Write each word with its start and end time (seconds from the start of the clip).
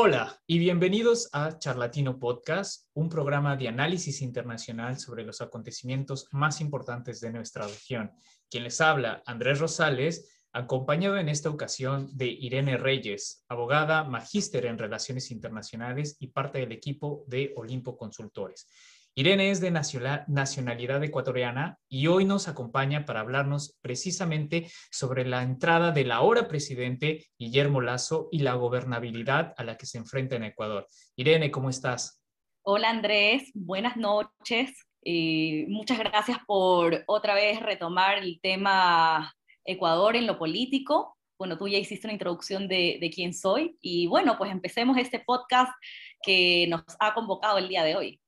Hola 0.00 0.40
y 0.46 0.60
bienvenidos 0.60 1.28
a 1.32 1.58
Charlatino 1.58 2.20
Podcast, 2.20 2.86
un 2.94 3.08
programa 3.08 3.56
de 3.56 3.66
análisis 3.66 4.22
internacional 4.22 4.96
sobre 4.96 5.24
los 5.24 5.40
acontecimientos 5.40 6.28
más 6.30 6.60
importantes 6.60 7.20
de 7.20 7.32
nuestra 7.32 7.66
región. 7.66 8.12
Quien 8.48 8.62
les 8.62 8.80
habla, 8.80 9.24
Andrés 9.26 9.58
Rosales, 9.58 10.40
acompañado 10.52 11.16
en 11.16 11.28
esta 11.28 11.50
ocasión 11.50 12.16
de 12.16 12.26
Irene 12.26 12.76
Reyes, 12.76 13.44
abogada, 13.48 14.04
magíster 14.04 14.66
en 14.66 14.78
Relaciones 14.78 15.32
Internacionales 15.32 16.16
y 16.20 16.28
parte 16.28 16.60
del 16.60 16.70
equipo 16.70 17.24
de 17.26 17.52
Olimpo 17.56 17.98
Consultores. 17.98 18.68
Irene 19.18 19.50
es 19.50 19.60
de 19.60 19.72
nacionalidad 19.72 21.02
ecuatoriana 21.02 21.76
y 21.88 22.06
hoy 22.06 22.24
nos 22.24 22.46
acompaña 22.46 23.04
para 23.04 23.18
hablarnos 23.18 23.76
precisamente 23.80 24.70
sobre 24.92 25.26
la 25.26 25.42
entrada 25.42 25.90
del 25.90 26.12
ahora 26.12 26.46
presidente 26.46 27.26
Guillermo 27.36 27.80
Lazo 27.80 28.28
y 28.30 28.38
la 28.38 28.54
gobernabilidad 28.54 29.54
a 29.56 29.64
la 29.64 29.76
que 29.76 29.86
se 29.86 29.98
enfrenta 29.98 30.36
en 30.36 30.44
Ecuador. 30.44 30.86
Irene, 31.16 31.50
¿cómo 31.50 31.68
estás? 31.68 32.22
Hola 32.62 32.90
Andrés, 32.90 33.50
buenas 33.54 33.96
noches. 33.96 34.86
y 35.02 35.64
muchas 35.66 35.98
gracias 35.98 36.38
por 36.46 37.02
otra 37.08 37.34
vez 37.34 37.58
retomar 37.58 38.18
el 38.18 38.38
tema 38.40 39.34
Ecuador 39.64 40.14
en 40.14 40.28
lo 40.28 40.38
político. 40.38 41.16
Bueno, 41.36 41.58
tú 41.58 41.66
ya 41.66 41.78
hiciste 41.78 42.06
una 42.06 42.14
introducción 42.14 42.68
de 42.68 43.10
quién 43.12 43.34
soy 43.34 43.76
y 43.80 44.06
bueno, 44.06 44.38
pues 44.38 44.52
empecemos 44.52 44.96
este 44.96 45.18
podcast 45.18 45.72
que 46.22 46.68
nos 46.68 46.84
ha 47.00 47.14
convocado 47.14 47.58
el 47.58 47.66
día 47.66 47.82
de 47.82 47.96
hoy. 47.96 48.20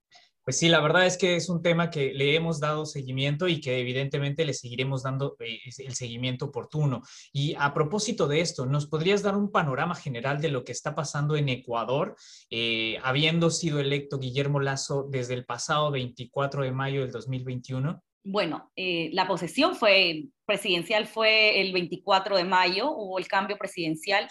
Pues 0.44 0.58
sí, 0.58 0.68
la 0.68 0.80
verdad 0.80 1.06
es 1.06 1.18
que 1.18 1.36
es 1.36 1.48
un 1.48 1.62
tema 1.62 1.90
que 1.90 2.14
le 2.14 2.34
hemos 2.34 2.60
dado 2.60 2.86
seguimiento 2.86 3.46
y 3.46 3.60
que 3.60 3.78
evidentemente 3.78 4.44
le 4.44 4.54
seguiremos 4.54 5.02
dando 5.02 5.36
eh, 5.40 5.60
el 5.78 5.94
seguimiento 5.94 6.46
oportuno. 6.46 7.02
Y 7.32 7.54
a 7.58 7.74
propósito 7.74 8.26
de 8.26 8.40
esto, 8.40 8.64
¿nos 8.64 8.86
podrías 8.86 9.22
dar 9.22 9.36
un 9.36 9.52
panorama 9.52 9.94
general 9.94 10.40
de 10.40 10.48
lo 10.48 10.64
que 10.64 10.72
está 10.72 10.94
pasando 10.94 11.36
en 11.36 11.50
Ecuador, 11.50 12.16
eh, 12.50 12.98
habiendo 13.02 13.50
sido 13.50 13.80
electo 13.80 14.18
Guillermo 14.18 14.60
Lazo 14.60 15.06
desde 15.10 15.34
el 15.34 15.44
pasado 15.44 15.90
24 15.90 16.64
de 16.64 16.72
mayo 16.72 17.02
del 17.02 17.12
2021? 17.12 18.02
Bueno, 18.24 18.70
eh, 18.76 19.10
la 19.12 19.26
posesión 19.26 19.76
fue 19.76 20.24
presidencial 20.46 21.06
fue 21.06 21.60
el 21.60 21.72
24 21.72 22.36
de 22.36 22.44
mayo, 22.44 22.90
hubo 22.90 23.18
el 23.18 23.28
cambio 23.28 23.56
presidencial 23.56 24.28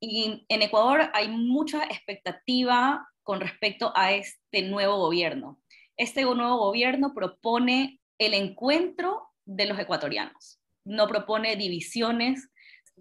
y 0.00 0.46
en 0.48 0.62
Ecuador 0.62 1.10
hay 1.12 1.28
mucha 1.28 1.84
expectativa 1.84 3.06
con 3.28 3.42
respecto 3.42 3.92
a 3.94 4.12
este 4.12 4.62
nuevo 4.62 4.96
gobierno. 4.96 5.60
Este 5.98 6.22
nuevo 6.22 6.56
gobierno 6.56 7.12
propone 7.12 8.00
el 8.16 8.32
encuentro 8.32 9.20
de 9.44 9.66
los 9.66 9.78
ecuatorianos, 9.78 10.58
no 10.86 11.06
propone 11.08 11.54
divisiones, 11.56 12.48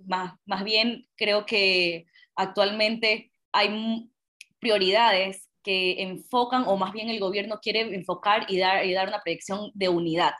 más, 0.06 0.34
más 0.46 0.66
bien 0.66 1.08
creo 1.16 1.46
que 1.46 2.08
actualmente 2.36 3.32
hay 3.54 4.10
prioridades 4.60 5.50
que 5.64 6.02
enfocan, 6.02 6.66
o 6.68 6.76
más 6.76 6.92
bien 6.92 7.08
el 7.08 7.22
gobierno 7.22 7.62
quiere 7.62 7.80
enfocar 7.96 8.48
y 8.50 8.58
dar, 8.58 8.86
y 8.86 8.92
dar 8.92 9.08
una 9.08 9.22
proyección 9.22 9.72
de 9.76 9.88
unidad. 9.88 10.34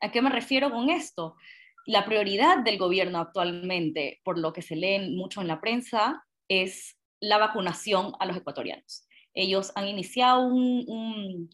¿A 0.00 0.10
qué 0.10 0.20
me 0.20 0.30
refiero 0.30 0.72
con 0.72 0.90
esto? 0.90 1.36
La 1.86 2.04
prioridad 2.04 2.64
del 2.64 2.76
gobierno 2.76 3.20
actualmente, 3.20 4.20
por 4.24 4.36
lo 4.36 4.52
que 4.52 4.62
se 4.62 4.74
lee 4.74 5.14
mucho 5.14 5.40
en 5.40 5.46
la 5.46 5.60
prensa, 5.60 6.24
es 6.48 6.98
la 7.20 7.38
vacunación 7.38 8.14
a 8.18 8.26
los 8.26 8.36
ecuatorianos. 8.36 9.06
Ellos 9.34 9.72
han 9.74 9.88
iniciado 9.88 10.44
un, 10.44 11.50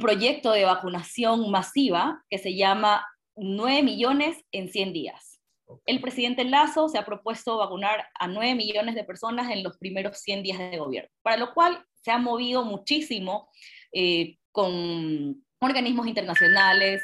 proyecto 0.00 0.52
de 0.52 0.64
vacunación 0.64 1.50
masiva 1.50 2.24
que 2.30 2.38
se 2.38 2.54
llama 2.54 3.06
9 3.36 3.82
millones 3.82 4.44
en 4.52 4.68
100 4.68 4.92
días. 4.92 5.40
El 5.86 6.00
presidente 6.00 6.44
Lazo 6.44 6.88
se 6.88 6.98
ha 6.98 7.04
propuesto 7.04 7.56
vacunar 7.56 8.06
a 8.18 8.28
9 8.28 8.54
millones 8.54 8.94
de 8.94 9.04
personas 9.04 9.50
en 9.50 9.62
los 9.62 9.78
primeros 9.78 10.18
100 10.18 10.42
días 10.42 10.58
de 10.58 10.78
gobierno, 10.78 11.10
para 11.22 11.36
lo 11.36 11.54
cual 11.54 11.84
se 12.02 12.10
ha 12.10 12.18
movido 12.18 12.64
muchísimo 12.64 13.48
eh, 13.92 14.36
con 14.52 15.42
organismos 15.58 16.06
internacionales, 16.06 17.02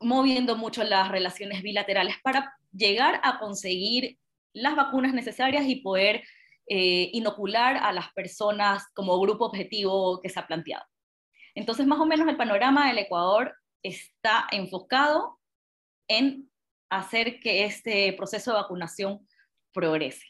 moviendo 0.00 0.56
mucho 0.56 0.82
las 0.84 1.10
relaciones 1.10 1.62
bilaterales 1.62 2.16
para 2.22 2.54
llegar 2.72 3.20
a 3.22 3.38
conseguir 3.38 4.18
las 4.52 4.76
vacunas 4.76 5.12
necesarias 5.12 5.66
y 5.66 5.76
poder 5.76 6.22
eh, 6.68 7.10
inocular 7.12 7.76
a 7.76 7.92
las 7.92 8.12
personas 8.12 8.84
como 8.94 9.20
grupo 9.20 9.46
objetivo 9.46 10.20
que 10.20 10.28
se 10.28 10.40
ha 10.40 10.46
planteado. 10.46 10.84
Entonces, 11.54 11.86
más 11.86 11.98
o 12.00 12.06
menos 12.06 12.28
el 12.28 12.36
panorama 12.36 12.88
del 12.88 12.98
Ecuador 12.98 13.54
está 13.82 14.46
enfocado 14.50 15.38
en 16.08 16.50
hacer 16.90 17.40
que 17.40 17.64
este 17.64 18.12
proceso 18.12 18.50
de 18.50 18.58
vacunación 18.58 19.26
progrese. 19.72 20.24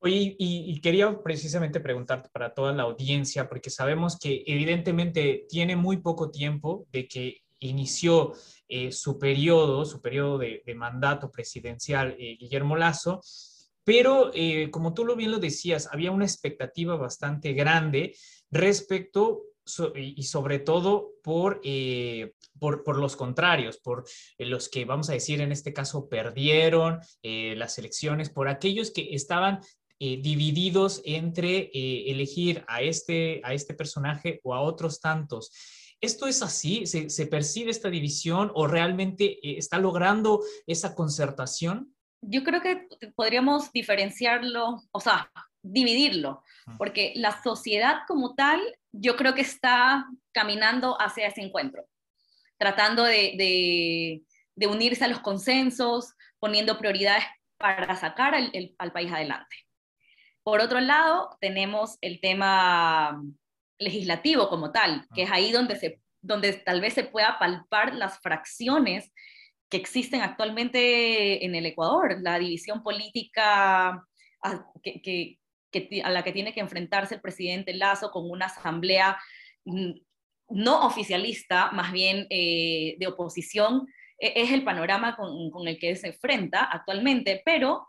Oye, 0.00 0.36
y, 0.38 0.80
quería 0.80 1.22
precisamente 1.22 1.80
preguntarte 1.80 2.28
para 2.30 2.52
toda 2.52 2.72
la 2.72 2.82
audiencia, 2.82 3.48
porque 3.48 3.70
sabemos 3.70 4.18
que 4.18 4.44
evidentemente 4.46 5.46
tiene 5.48 5.74
muy 5.74 5.96
poco 5.98 6.30
tiempo 6.30 6.86
de 6.92 7.08
que 7.08 7.38
inició 7.60 8.34
eh, 8.68 8.92
su 8.92 9.18
periodo, 9.18 9.84
su 9.84 10.02
periodo 10.02 10.38
de, 10.38 10.62
mandato 10.76 11.30
presidencial 11.30 12.14
eh, 12.18 12.36
Guillermo 12.38 12.76
Lazo, 12.76 13.20
pero 13.86 14.32
eh, 14.34 14.68
como 14.72 14.94
tú 14.94 15.04
lo 15.04 15.14
bien 15.14 15.30
lo 15.30 15.38
decías, 15.38 15.88
había 15.92 16.10
una 16.10 16.24
expectativa 16.24 16.96
bastante 16.96 17.52
grande 17.52 18.16
respecto 18.50 19.44
y 19.94 20.22
sobre 20.24 20.58
todo 20.58 21.12
por, 21.22 21.60
eh, 21.62 22.32
por, 22.58 22.98
los 22.98 23.14
contrarios, 23.14 23.78
por 23.78 24.04
eh, 24.38 24.46
los 24.46 24.68
que, 24.68 24.84
vamos 24.84 25.08
a 25.08 25.12
decir, 25.12 25.40
en 25.40 25.52
este 25.52 25.72
caso 25.72 26.08
perdieron 26.08 26.98
las 27.22 27.78
elecciones, 27.78 28.28
por 28.28 28.48
aquellos 28.48 28.90
que 28.90 29.14
estaban 29.14 29.60
divididos 30.00 31.00
entre 31.04 31.70
elegir 32.10 32.64
a 32.66 32.82
este, 32.82 33.40
a 33.44 33.54
este 33.54 33.74
personaje 33.74 34.40
o 34.42 34.52
a 34.52 34.62
otros 34.62 35.00
tantos. 35.00 35.52
¿Esto 36.00 36.26
es 36.26 36.42
así? 36.42 36.86
¿Se, 36.86 37.08
se 37.08 37.26
percibe 37.26 37.70
esta 37.70 37.88
división 37.88 38.50
o 38.54 38.66
realmente 38.66 39.38
está 39.58 39.78
logrando 39.78 40.42
esa 40.66 40.94
concertación? 40.94 41.95
Yo 42.28 42.42
creo 42.42 42.60
que 42.60 42.88
podríamos 43.14 43.72
diferenciarlo, 43.72 44.82
o 44.90 45.00
sea, 45.00 45.30
dividirlo, 45.62 46.42
porque 46.78 47.12
la 47.16 47.42
sociedad 47.42 48.00
como 48.06 48.34
tal, 48.34 48.60
yo 48.92 49.16
creo 49.16 49.34
que 49.34 49.40
está 49.42 50.06
caminando 50.32 51.00
hacia 51.00 51.28
ese 51.28 51.40
encuentro, 51.40 51.86
tratando 52.58 53.04
de, 53.04 54.22
unirse 54.56 55.04
a 55.04 55.08
los 55.08 55.20
consensos, 55.20 56.14
poniendo 56.38 56.78
prioridades 56.78 57.24
para 57.58 57.94
sacar 57.96 58.34
al 58.34 58.92
país 58.92 59.12
adelante. 59.12 59.56
Por 60.42 60.60
otro 60.60 60.80
lado, 60.80 61.36
tenemos 61.40 61.98
el 62.00 62.20
tema 62.20 63.20
legislativo 63.78 64.48
como 64.48 64.72
tal, 64.72 65.06
que 65.14 65.22
es 65.22 65.30
ahí 65.30 65.52
donde, 65.52 65.76
se, 65.76 66.00
donde 66.20 66.52
tal 66.52 66.80
vez 66.80 66.94
se 66.94 67.04
pueda 67.04 67.38
palpar 67.38 67.94
las 67.94 68.18
fracciones 68.20 69.12
que 69.68 69.76
existen 69.76 70.20
actualmente 70.20 71.44
en 71.44 71.54
el 71.54 71.66
Ecuador, 71.66 72.18
la 72.20 72.38
división 72.38 72.82
política 72.82 73.88
a, 74.42 74.66
la 75.72 76.24
que 76.24 76.32
tiene 76.32 76.54
que 76.54 76.60
enfrentarse 76.60 77.16
el 77.16 77.20
presidente 77.20 77.74
Lazo 77.74 78.10
con 78.10 78.30
una 78.30 78.46
asamblea 78.46 79.18
mm, 79.64 79.92
no 80.50 80.86
oficialista, 80.86 81.70
más 81.72 81.92
bien 81.92 82.26
eh, 82.30 82.96
de 82.98 83.06
oposición, 83.08 83.86
e, 84.18 84.32
es 84.36 84.52
el 84.52 84.62
panorama 84.62 85.16
con, 85.16 85.50
con, 85.50 85.66
el 85.66 85.78
que 85.78 85.96
se 85.96 86.08
enfrenta 86.08 86.64
actualmente, 86.64 87.42
pero, 87.44 87.88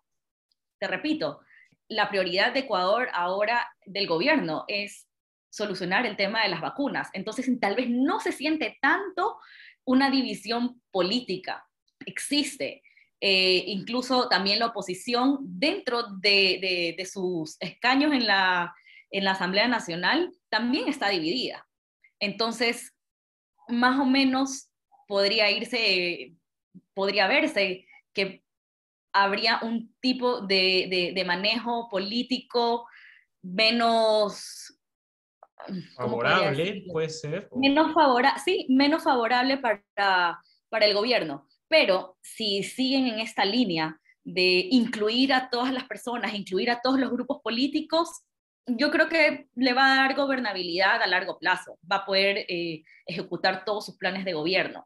te 0.79 0.87
repito, 0.87 1.41
la 1.87 2.09
prioridad 2.09 2.53
de 2.53 2.61
Ecuador 2.61 3.09
ahora 3.13 3.71
del 3.85 4.07
gobierno 4.07 4.65
es 4.67 5.07
solucionar 5.49 6.05
el 6.05 6.17
tema 6.17 6.43
de 6.43 6.49
las 6.49 6.61
vacunas. 6.61 7.09
Entonces, 7.13 7.47
tal 7.59 7.75
vez 7.75 7.89
no 7.89 8.19
se 8.19 8.31
siente 8.31 8.77
tanto 8.81 9.37
una 9.85 10.11
división 10.11 10.81
política, 10.91 11.66
existe. 12.07 12.81
Eh, 13.19 13.63
incluso 13.67 14.29
también 14.29 14.59
la 14.59 14.67
oposición 14.67 15.39
dentro 15.41 16.03
de, 16.19 16.95
sus 17.11 17.57
escaños 17.59 18.13
en 18.13 18.27
la, 18.27 18.75
en 19.09 19.23
la 19.23 19.31
Asamblea 19.31 19.67
Nacional 19.67 20.31
también 20.49 20.87
está 20.87 21.09
dividida. 21.09 21.67
Entonces, 22.19 22.95
más 23.67 23.99
o 23.99 24.05
menos 24.05 24.69
podría 25.07 25.49
irse, 25.51 26.33
podría 26.93 27.27
verse 27.27 27.85
que 28.13 28.43
habría 29.13 29.59
un 29.63 29.95
tipo 29.99 30.41
de, 30.41 31.23
manejo 31.25 31.89
político 31.89 32.87
menos 33.41 34.79
favorable, 35.95 36.83
puede 36.91 37.09
ser. 37.09 37.49
Menos 37.55 37.93
favorable, 37.93 38.39
sí, 38.43 38.67
menos 38.69 39.03
favorable 39.03 39.57
para, 39.57 40.39
para 40.69 40.85
el 40.85 40.93
gobierno. 40.93 41.47
Pero 41.67 42.17
si 42.21 42.63
siguen 42.63 43.07
en 43.07 43.19
esta 43.19 43.45
línea 43.45 43.99
de 44.23 44.67
incluir 44.71 45.33
a 45.33 45.49
todas 45.49 45.73
las 45.73 45.85
personas, 45.85 46.33
incluir 46.33 46.69
a 46.69 46.81
todos 46.81 46.99
los 46.99 47.11
grupos 47.11 47.39
políticos, 47.41 48.09
yo 48.65 48.91
creo 48.91 49.07
que 49.07 49.47
le 49.55 49.73
va 49.73 49.93
a 49.93 49.95
dar 49.95 50.15
gobernabilidad 50.15 51.01
a 51.01 51.07
largo 51.07 51.39
plazo, 51.39 51.79
va 51.89 51.97
a 51.97 52.05
poder 52.05 52.45
eh, 52.49 52.83
ejecutar 53.05 53.63
todos 53.63 53.85
sus 53.85 53.97
planes 53.97 54.25
de 54.25 54.33
gobierno. 54.33 54.85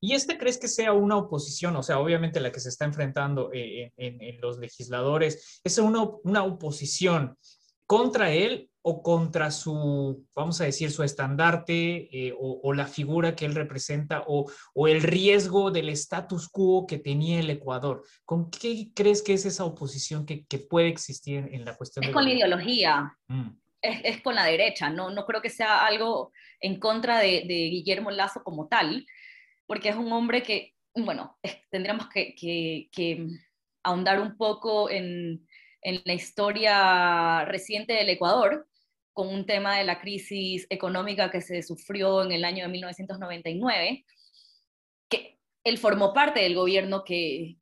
¿Y 0.00 0.14
este 0.14 0.38
crees 0.38 0.58
que 0.58 0.68
sea 0.68 0.92
una 0.92 1.16
oposición? 1.16 1.76
O 1.76 1.82
sea, 1.82 1.98
obviamente 1.98 2.40
la 2.40 2.52
que 2.52 2.60
se 2.60 2.68
está 2.68 2.84
enfrentando 2.84 3.50
eh, 3.52 3.92
en, 3.96 4.40
los 4.40 4.58
legisladores, 4.58 5.60
¿es 5.64 5.78
una, 5.78 6.04
una 6.22 6.44
oposición 6.44 7.36
contra 7.86 8.30
él 8.30 8.70
o 8.88 9.02
contra 9.02 9.50
su, 9.50 10.24
vamos 10.32 10.60
a 10.60 10.64
decir, 10.64 10.92
su 10.92 11.02
estandarte 11.02 12.08
eh, 12.12 12.32
o, 12.38 12.72
la 12.72 12.86
figura 12.86 13.34
que 13.34 13.44
él 13.44 13.56
representa 13.56 14.22
o, 14.28 14.48
el 14.86 15.02
riesgo 15.02 15.72
del 15.72 15.88
status 15.88 16.48
quo 16.48 16.86
que 16.86 16.98
tenía 16.98 17.40
el 17.40 17.50
Ecuador? 17.50 18.04
¿Con 18.24 18.48
qué 18.48 18.90
crees 18.94 19.22
que 19.22 19.32
es 19.32 19.44
esa 19.44 19.64
oposición 19.64 20.24
que, 20.24 20.46
puede 20.70 20.86
existir 20.86 21.48
en, 21.50 21.64
la 21.64 21.76
cuestión? 21.76 22.04
Es 22.04 22.12
con 22.12 22.22
la 22.22 22.32
ideología. 22.32 23.12
Mm. 23.26 23.48
Es, 23.82 24.22
con 24.22 24.36
la 24.36 24.44
derecha, 24.44 24.88
no, 24.88 25.10
no 25.10 25.26
creo 25.26 25.42
que 25.42 25.50
sea 25.50 25.84
algo 25.84 26.32
en 26.60 26.78
contra 26.78 27.18
de, 27.18 27.40
Guillermo 27.40 28.12
Lazo 28.12 28.44
como 28.44 28.68
tal, 28.68 29.04
porque 29.66 29.88
es 29.88 29.96
un 29.96 30.12
hombre 30.12 30.44
que, 30.44 30.74
bueno, 30.94 31.36
tendríamos 31.70 32.08
que, 32.08 32.36
que 32.36 33.26
ahondar 33.82 34.20
un 34.20 34.36
poco 34.36 34.88
en, 34.90 35.44
en 35.82 36.02
la 36.04 36.14
historia 36.14 37.44
reciente 37.46 37.94
del 37.94 38.10
Ecuador, 38.10 38.68
con 39.16 39.28
un 39.28 39.46
tema 39.46 39.78
de 39.78 39.84
la 39.84 39.98
crisis 39.98 40.66
económica 40.68 41.30
que 41.30 41.40
se 41.40 41.62
sufrió 41.62 42.22
en 42.22 42.32
el 42.32 42.44
año 42.44 42.64
de 42.64 42.70
1999, 42.70 44.04
que 45.08 45.38
él 45.64 45.78
formó 45.78 46.12
parte 46.12 46.40
del 46.40 46.54
gobierno 46.54 47.02
que, 47.02 47.56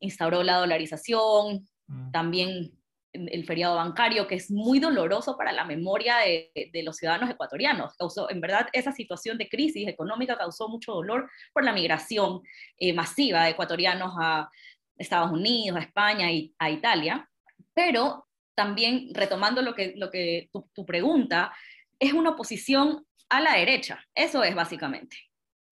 instauró 0.00 0.42
la 0.42 0.56
dolarización, 0.56 1.68
mm. 1.88 2.10
también 2.10 2.72
el 3.12 3.44
feriado 3.44 3.76
bancario, 3.76 4.26
que 4.26 4.36
es 4.36 4.50
muy 4.50 4.80
doloroso 4.80 5.36
para 5.36 5.52
la 5.52 5.66
memoria 5.66 6.16
de, 6.20 6.82
los 6.82 6.96
ciudadanos 6.96 7.28
ecuatorianos. 7.28 7.94
Causó, 7.98 8.30
en 8.30 8.40
verdad, 8.40 8.68
esa 8.72 8.92
situación 8.92 9.36
de 9.36 9.50
crisis 9.50 9.86
económica 9.88 10.38
causó 10.38 10.70
mucho 10.70 10.92
dolor 10.92 11.30
por 11.52 11.64
la 11.64 11.74
migración 11.74 12.40
eh, 12.78 12.94
masiva 12.94 13.44
de 13.44 13.50
ecuatorianos 13.50 14.14
a 14.18 14.48
Estados 14.96 15.32
Unidos, 15.32 15.76
a 15.76 15.82
España 15.82 16.32
y 16.32 16.54
a 16.58 16.70
Italia. 16.70 17.28
Pero 17.74 18.27
también, 18.58 19.10
retomando 19.14 19.62
lo 19.62 19.72
que, 19.72 19.94
lo 19.96 20.10
que 20.10 20.50
tu, 20.74 20.84
pregunta, 20.84 21.54
es 22.00 22.12
una 22.12 22.30
oposición 22.30 23.06
a 23.28 23.40
la 23.40 23.52
derecha. 23.52 24.04
Eso 24.16 24.42
es 24.42 24.52
básicamente. 24.52 25.16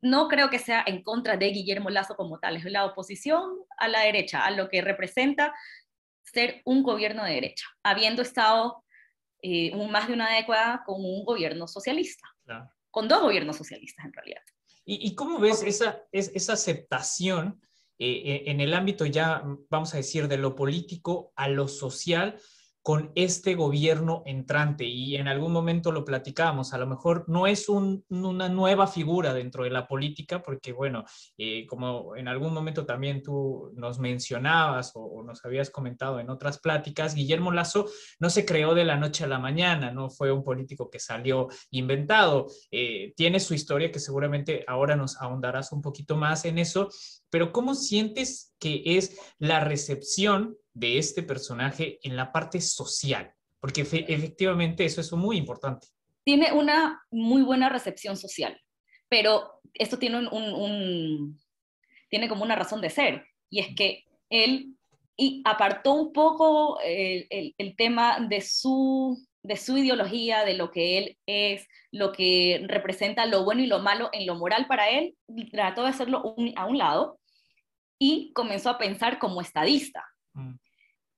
No 0.01 0.29
creo 0.29 0.51
que 0.51 0.61
sea 0.61 0.85
en 0.87 1.03
contra 1.03 1.37
de 1.37 1.49
Guillermo 1.49 1.91
Lazo 1.91 2.15
como 2.15 2.39
tal, 2.39 2.55
es 2.59 2.65
la 2.67 2.85
oposición 2.85 3.43
a 3.79 3.89
la 3.89 4.03
derecha, 4.03 4.47
a 4.47 4.53
lo 4.53 4.69
que 4.69 4.83
representa 4.83 5.53
ser 6.23 6.63
un 6.65 6.85
gobierno 6.85 7.25
de 7.25 7.35
derecha, 7.35 7.67
habiendo 7.83 8.23
estado 8.23 8.85
eh, 9.43 9.75
más 9.91 10.07
de 10.07 10.15
una 10.15 10.33
década 10.33 10.85
con 10.87 11.05
un 11.05 11.25
gobierno 11.25 11.67
socialista, 11.67 12.29
con 12.93 13.09
dos 13.09 13.21
gobiernos 13.21 13.57
socialistas 13.57 14.05
en 14.05 14.13
realidad. 14.13 14.43
¿Y, 14.85 15.13
cómo 15.17 15.41
ves 15.41 15.65
esa, 15.65 16.05
esa 16.13 16.53
aceptación 16.53 17.61
eh, 17.99 18.23
eh, 18.25 18.43
en 18.47 18.61
el 18.61 18.75
ámbito 18.75 19.07
ya, 19.07 19.43
vamos 19.71 19.93
a 19.93 19.97
decir, 19.97 20.29
de 20.29 20.37
lo 20.37 20.55
político 20.55 21.33
a 21.35 21.49
lo 21.49 21.67
social 21.67 22.39
con 22.87 23.11
este 23.17 23.57
gobierno 23.57 24.23
entrante 24.27 24.85
y 24.85 25.17
en 25.17 25.27
algún 25.27 25.51
momento 25.51 25.91
lo 25.91 26.05
platicábamos, 26.05 26.73
a 26.73 26.79
lo 26.79 26.87
mejor 26.87 27.25
no 27.27 27.49
es 27.49 27.69
una 27.69 28.49
nueva 28.49 28.87
figura 28.87 29.35
dentro 29.35 29.65
de 29.65 29.71
la 29.71 29.89
política, 29.89 30.41
porque 30.41 30.71
bueno, 30.73 31.03
eh, 31.37 31.67
como 31.67 32.15
en 32.15 32.29
algún 32.29 32.55
momento 32.55 32.87
también 32.87 33.25
tú 33.25 33.73
nos 33.75 33.99
mencionabas 33.99 34.93
o, 34.95 35.25
nos 35.25 35.45
habías 35.45 35.71
comentado 35.71 36.21
en 36.21 36.31
otras 36.31 36.61
pláticas, 36.61 37.17
Guillermo 37.17 37.51
Lazo 37.51 37.87
no 38.21 38.31
se 38.31 38.47
creó 38.47 38.73
de 38.73 38.85
la 38.85 38.97
noche 38.97 39.25
a 39.25 39.27
la 39.27 39.41
mañana, 39.41 39.91
no 39.91 40.09
fue 40.09 40.31
un 40.31 40.45
político 40.45 40.89
que 40.89 41.01
salió 41.01 41.49
inventado, 41.73 42.47
eh, 42.71 43.15
tiene 43.17 43.41
su 43.41 43.55
historia 43.55 43.91
que 43.91 43.99
seguramente 43.99 44.65
ahora 44.69 44.95
nos 44.95 45.21
ahondarás 45.21 45.73
un 45.73 45.83
poquito 45.83 46.17
más 46.17 46.45
en 46.45 46.59
eso, 46.59 46.89
pero 47.31 47.53
¿cómo 47.53 47.75
sientes 47.75 48.55
que 48.59 48.83
es 48.85 49.19
la 49.39 49.61
recepción 49.61 50.57
de 50.75 50.99
este 50.99 51.23
personaje 51.23 51.99
en 52.03 52.17
la 52.17 52.33
parte 52.33 52.61
social? 52.61 53.33
Porque 53.61 53.83
efectivamente 53.83 54.85
eso 54.85 55.01
es 55.01 55.13
muy 55.13 55.37
importante. 55.37 55.89
Tiene 56.25 56.53
una 56.53 57.03
muy 57.11 57.43
buena 57.43 57.69
recepción 57.69 58.17
social, 58.17 58.61
pero 59.09 59.61
esto 59.75 59.99
tiene, 59.99 60.29
como 62.29 62.43
una 62.43 62.57
razón 62.57 62.81
de 62.81 62.91
ser, 62.91 63.27
y 63.51 63.61
es 63.61 63.75
que 63.77 64.05
él 64.31 64.77
apartó 65.45 65.95
un 65.95 66.13
poco 66.13 66.79
el, 66.83 67.75
tema 67.77 68.19
de 68.29 68.41
su, 68.41 69.17
de 69.47 69.57
su 69.57 69.79
ideología, 69.79 70.45
de 70.45 70.55
lo 70.55 70.71
que 70.73 70.99
él 70.99 71.19
es, 71.27 71.69
lo 71.93 72.13
que 72.13 72.65
representa 72.69 73.27
lo 73.27 73.45
bueno 73.45 73.63
y 73.63 73.67
lo 73.67 73.79
malo 73.79 74.11
en 74.13 74.27
lo 74.27 74.35
moral 74.35 74.67
para 74.67 74.91
él, 74.91 75.15
trató 75.53 75.83
de 75.83 75.91
hacerlo 75.91 76.35
a 76.57 76.67
un 76.67 76.79
lado 76.79 77.21
y 77.99 78.33
comenzó 78.33 78.71
a 78.71 78.79
pensar 78.79 79.19
como 79.19 79.41
estadista. 79.41 80.05
Mm. 80.35 80.55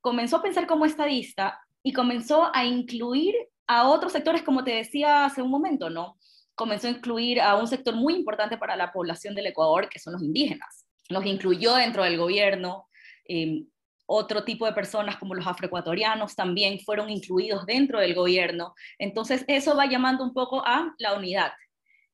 Comenzó 0.01 0.37
a 0.37 0.43
pensar 0.43 0.67
como 0.67 0.85
estadista 0.85 1.59
y 1.83 1.93
comenzó 1.93 2.55
a 2.55 2.65
incluir 2.65 3.35
a 3.67 3.89
otros 3.89 4.13
sectores, 4.13 4.43
como 4.43 4.63
te 4.63 4.73
decía 4.73 5.25
hace 5.25 5.41
un 5.41 5.51
momento, 5.51 5.89
¿no? 5.89 6.19
Comenzó 6.55 6.87
a 6.87 6.91
incluir 6.91 7.41
a 7.41 7.57
un 7.57 7.67
sector 7.67 7.97
muy 7.97 8.15
importante 8.15 8.59
para 8.59 8.77
la 8.77 8.93
población 8.93 9.35
del 9.35 9.47
Ecuador, 9.47 9.89
que 9.89 9.99
son 9.99 10.13
los 10.13 10.23
indígenas. 10.23 10.87
Los 11.09 11.25
incluyó 11.25 11.75
dentro 11.75 12.05
del 12.05 12.19
gobierno. 12.19 12.89
Em, 13.25 13.67
otro 14.10 14.43
tipo 14.43 14.64
de 14.64 14.72
personas 14.72 15.16
como 15.19 15.34
los 15.34 15.46
afroecuatorianos 15.46 16.34
también 16.34 16.81
fueron 16.81 17.10
incluidos 17.10 17.66
dentro 17.66 18.00
del 18.00 18.14
gobierno. 18.14 18.75
Entonces, 18.99 19.44
eso 19.49 19.76
va 19.76 19.87
llamando 19.87 20.25
un 20.25 20.32
poco 20.32 20.66
a 20.66 20.94
la 20.99 21.14
unidad. 21.14 21.52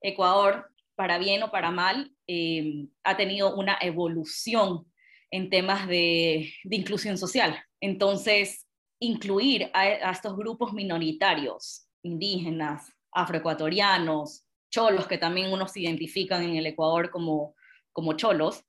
Ecuador 0.00 0.68
para 0.96 1.18
bien 1.18 1.42
o 1.42 1.50
para 1.50 1.70
mal, 1.70 2.12
eh, 2.26 2.86
ha 3.04 3.16
tenido 3.16 3.54
una 3.56 3.78
evolución 3.80 4.86
en 5.30 5.50
temas 5.50 5.86
de, 5.88 6.52
inclusión 6.70 7.18
social. 7.18 7.62
Entonces, 7.80 8.66
incluir 9.00 9.70
a, 9.72 10.10
estos 10.10 10.36
grupos 10.36 10.72
minoritarios, 10.72 11.88
indígenas, 12.02 12.92
afroecuatorianos, 13.12 14.44
cholos, 14.70 15.06
que 15.06 15.18
también 15.18 15.52
unos 15.52 15.76
identifican 15.76 16.42
en 16.42 16.56
el 16.56 16.66
Ecuador 16.66 17.10
como, 17.10 17.54
como 17.92 18.14
cholos, 18.14 18.64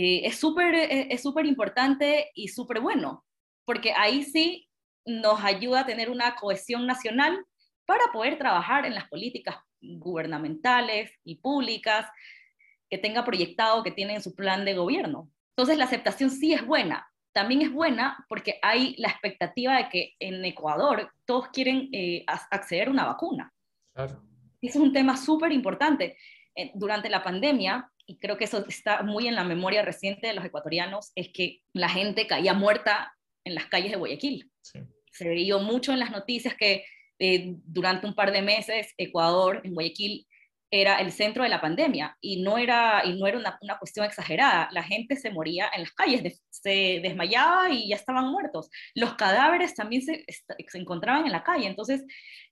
eh, 0.00 0.28
es 0.28 0.38
súper 0.38 0.76
eh, 0.76 1.08
es 1.10 1.22
súper 1.22 1.44
importante 1.44 2.30
y 2.32 2.46
súper 2.46 2.78
bueno, 2.78 3.24
porque 3.64 3.92
ahí 3.96 4.22
sí 4.22 4.68
nos 5.04 5.42
ayuda 5.42 5.80
a 5.80 5.86
tener 5.86 6.08
una 6.08 6.36
cohesión 6.36 6.86
nacional 6.86 7.44
para 7.84 8.04
poder 8.12 8.38
trabajar 8.38 8.86
en 8.86 8.94
las 8.94 9.08
políticas 9.08 9.56
gubernamentales 9.80 11.10
y 11.24 11.40
públicas 11.40 12.06
que 12.88 12.98
tenga 12.98 13.24
proyectado, 13.24 13.82
que 13.82 13.90
tiene 13.90 14.14
en 14.14 14.22
su 14.22 14.36
plan 14.36 14.64
de 14.64 14.74
gobierno. 14.74 15.32
Entonces 15.56 15.76
la 15.76 15.86
aceptación 15.86 16.30
sí 16.30 16.52
es 16.52 16.64
buena. 16.64 17.04
También 17.32 17.62
es 17.62 17.72
buena 17.72 18.24
porque 18.28 18.60
hay 18.62 18.94
la 18.98 19.08
expectativa 19.08 19.78
de 19.78 19.88
que 19.88 20.14
en 20.20 20.44
Ecuador 20.44 21.10
todos 21.24 21.48
quieren 21.48 21.88
eh, 21.92 22.24
acceder 22.28 22.86
a 22.86 22.92
una 22.92 23.04
vacuna. 23.04 23.52
Claro. 23.96 24.22
es 24.62 24.76
un 24.76 24.92
tema 24.92 25.16
súper 25.16 25.50
importante. 25.50 26.16
Durante 26.74 27.08
la 27.08 27.22
pandemia, 27.24 27.90
y 28.08 28.18
creo 28.18 28.38
que 28.38 28.44
eso 28.44 28.64
está 28.66 29.02
muy 29.02 29.28
en 29.28 29.34
la 29.34 29.44
memoria 29.44 29.82
reciente 29.82 30.26
de 30.26 30.32
los 30.32 30.44
ecuatorianos, 30.44 31.12
es 31.14 31.28
que 31.28 31.60
la 31.74 31.90
gente 31.90 32.26
caía 32.26 32.54
muerta 32.54 33.14
en 33.44 33.54
las 33.54 33.66
calles 33.66 33.90
de 33.90 33.98
Guayaquil. 33.98 34.50
Se 35.12 35.28
vio 35.28 35.60
mucho 35.60 35.92
en 35.92 36.00
las 36.00 36.10
noticias 36.10 36.54
que 36.54 36.86
eh, 37.18 37.56
durante 37.64 38.06
un 38.06 38.14
par 38.14 38.32
de 38.32 38.40
meses 38.40 38.94
Ecuador, 38.96 39.60
en 39.62 39.74
Guayaquil, 39.74 40.26
era 40.70 41.00
el 41.00 41.12
centro 41.12 41.42
de 41.42 41.50
la 41.50 41.60
pandemia 41.60 42.16
y 42.20 42.40
no 42.40 42.56
era, 42.56 43.02
y 43.04 43.18
no 43.18 43.26
era 43.26 43.38
una, 43.38 43.58
una 43.60 43.78
cuestión 43.78 44.06
exagerada. 44.06 44.70
La 44.72 44.82
gente 44.82 45.16
se 45.16 45.30
moría 45.30 45.68
en 45.74 45.82
las 45.82 45.92
calles, 45.92 46.42
se 46.48 47.00
desmayaba 47.02 47.70
y 47.70 47.90
ya 47.90 47.96
estaban 47.96 48.30
muertos. 48.30 48.70
Los 48.94 49.14
cadáveres 49.16 49.74
también 49.74 50.00
se, 50.00 50.24
se, 50.26 50.78
encontraban 50.78 51.26
en 51.26 51.32
la 51.32 51.44
calle. 51.44 51.66
Entonces, 51.66 52.04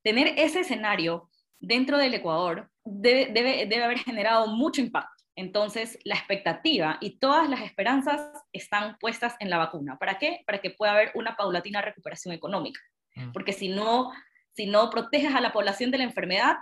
tener 0.02 0.34
ese 0.36 0.60
escenario 0.60 1.30
dentro 1.58 1.96
del 1.96 2.12
Ecuador 2.12 2.70
debe, 2.84 3.32
debe, 3.32 3.66
debe 3.66 3.84
haber 3.84 3.98
generado 4.00 4.48
mucho 4.48 4.82
impacto. 4.82 5.15
Entonces, 5.36 5.98
la 6.04 6.16
expectativa 6.16 6.98
y 7.00 7.18
todas 7.18 7.48
las 7.48 7.60
esperanzas 7.60 8.20
están 8.52 8.96
puestas 8.98 9.36
en 9.38 9.50
la 9.50 9.58
vacuna. 9.58 9.98
¿Para 9.98 10.18
qué? 10.18 10.42
Para 10.46 10.58
que 10.60 10.70
pueda 10.70 10.92
haber 10.92 11.12
una 11.14 11.36
paulatina 11.36 11.82
recuperación 11.82 12.34
económica. 12.34 12.80
Mm. 13.14 13.32
Porque 13.32 13.52
si 13.52 13.68
no 13.68 14.12
si 14.56 14.66
no 14.66 14.90
proteges 14.90 15.34
a 15.34 15.40
la 15.40 15.52
población 15.52 15.90
de 15.90 15.98
la 15.98 16.04
enfermedad 16.04 16.56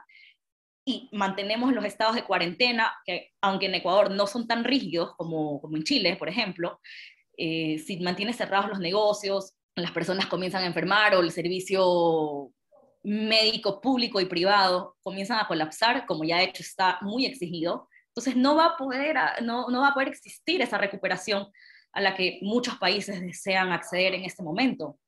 y 0.85 1.09
mantenemos 1.12 1.73
los 1.73 1.85
estados 1.85 2.16
de 2.16 2.25
cuarentena, 2.25 2.93
que 3.07 3.31
aunque 3.40 3.66
en 3.66 3.76
Ecuador 3.76 4.11
no 4.11 4.26
son 4.26 4.47
tan 4.47 4.64
rígidos 4.64 5.14
como, 5.16 5.61
como 5.61 5.76
en 5.76 5.85
Chile, 5.85 6.16
por 6.16 6.28
ejemplo, 6.28 6.81
eh, 7.38 7.78
si 7.78 8.00
mantienes 8.00 8.37
cerrados 8.37 8.69
los 8.69 8.81
negocios, 8.81 9.54
las 9.76 9.93
personas 9.93 10.26
comienzan 10.26 10.64
a 10.64 10.66
enfermar 10.66 11.14
o 11.14 11.21
el 11.21 11.31
servicio 11.31 12.52
médico 13.04 13.81
público 13.81 14.21
y 14.21 14.26
privado 14.26 14.97
comienzan 15.02 15.38
a 15.38 15.47
colapsar, 15.47 16.04
como 16.07 16.25
ya 16.25 16.38
de 16.38 16.45
hecho 16.45 16.62
está 16.62 16.99
muy 17.00 17.26
exigido, 17.26 17.88
entonces 18.14 18.37
no 18.37 18.54
va 18.54 18.66
a 18.66 18.76
poder, 18.76 19.16
no, 19.42 19.68
no 19.71 19.80
va 19.80 19.88
a 19.88 19.94
poder 19.94 20.06
existir 20.06 20.62
esa 20.62 20.78
recuperación 20.78 21.49
a 21.92 22.00
la 22.00 22.14
que 22.14 22.38
muchos 22.42 22.76
países 22.76 23.21
desean 23.21 23.73
acceder 23.73 24.14
en 24.14 24.25
este 24.25 24.44
momento. 24.44 25.00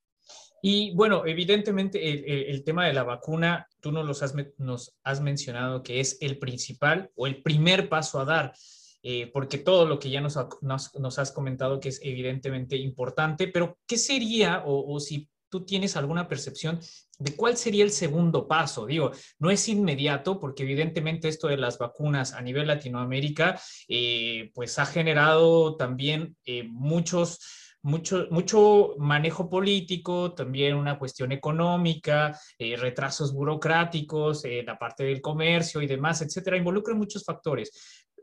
Y 0.61 0.93
bueno, 0.97 1.25
evidentemente 1.25 2.51
el, 2.51 2.65
tema 2.65 2.87
de 2.87 2.93
la 2.93 3.05
vacuna, 3.05 3.69
tú 3.81 3.93
nos, 3.93 4.23
has, 4.25 4.35
nos 4.59 4.97
has 5.05 5.21
mencionado 5.21 5.85
que 5.85 6.01
es 6.01 6.19
el 6.21 6.39
principal 6.39 7.11
o 7.15 7.29
el 7.29 7.43
primer 7.43 7.89
paso 7.89 8.19
a 8.19 8.25
dar, 8.25 8.53
eh, 9.05 9.31
porque 9.33 9.59
todo 9.59 9.87
lo 9.87 10.01
que 10.01 10.11
ya 10.11 10.21
nos, 10.21 10.37
nos, 10.63 11.19
has 11.21 11.31
comentado 11.31 11.79
que 11.79 11.91
es 11.91 12.01
evidentemente 12.03 12.75
importante, 12.75 13.47
pero 13.47 13.79
¿qué 13.87 13.99
sería 13.99 14.65
o, 14.67 14.99
si 14.99 15.29
tú 15.49 15.65
tienes 15.65 15.97
alguna 15.97 16.29
percepción 16.29 16.81
de 17.19 17.35
cuál 17.35 17.57
sería 17.57 17.85
el 17.85 17.91
segundo 17.91 18.47
paso. 18.47 18.87
Digo, 18.87 19.13
no 19.39 19.51
es 19.51 19.69
inmediato 19.69 20.39
porque 20.39 20.65
evidentemente 20.65 21.29
esto 21.29 21.49
de 21.49 21.57
las 21.57 21.79
vacunas 21.79 22.33
a 22.33 22.43
nivel 22.43 22.67
Latinoamérica, 22.67 23.61
eh, 23.89 24.51
pues 24.55 24.79
ha 24.79 24.87
generado 24.87 25.77
también 25.77 26.37
eh, 26.45 26.65
muchos 26.65 27.39
mucho, 27.83 28.27
mucho 28.31 28.97
manejo 28.99 29.49
político, 29.49 30.35
también 30.35 30.75
una 30.75 30.99
cuestión 30.99 31.31
económica, 31.31 32.37
eh, 32.59 32.77
retrasos 32.77 33.33
burocráticos, 33.33 34.43
la 34.65 34.77
parte 34.77 35.05
del 35.05 35.21
comercio 35.21 35.81
y 35.81 35.87
demás, 35.87 36.21
etcétera, 36.21 36.57
involucra 36.57 36.97
muchos 36.97 37.25
factores. 37.25 37.71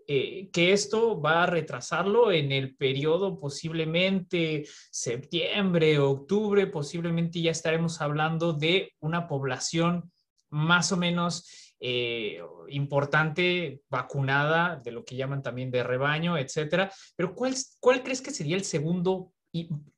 Eh, 0.06 0.50
que 0.52 0.74
esto 0.74 1.22
va 1.22 1.44
a 1.44 1.46
retrasarlo 1.46 2.32
en 2.32 2.52
el 2.52 2.76
periodo 2.76 3.40
posiblemente 3.40 4.66
septiembre, 4.92 5.98
octubre, 5.98 6.68
posiblemente 6.68 7.42
ya 7.42 7.52
estaremos 7.52 8.02
hablando 8.02 8.52
de 8.52 8.92
una 9.00 9.28
población 9.28 10.12
más 10.50 10.92
o 10.92 10.98
menos 10.98 11.74
eh, 11.80 12.42
importante, 12.70 13.82
vacunada, 13.90 14.82
de 14.84 14.92
lo 14.92 15.06
que 15.06 15.16
llaman 15.16 15.42
también 15.42 15.72
de 15.72 15.84
rebaño, 15.84 16.38
etcétera. 16.38 16.92
Pero 17.16 17.34
¿cuál, 17.34 17.56
¿cuál 17.80 18.04
crees 18.04 18.22
que 18.22 18.32
sería 18.32 18.56
el 18.56 18.64
segundo 18.64 19.34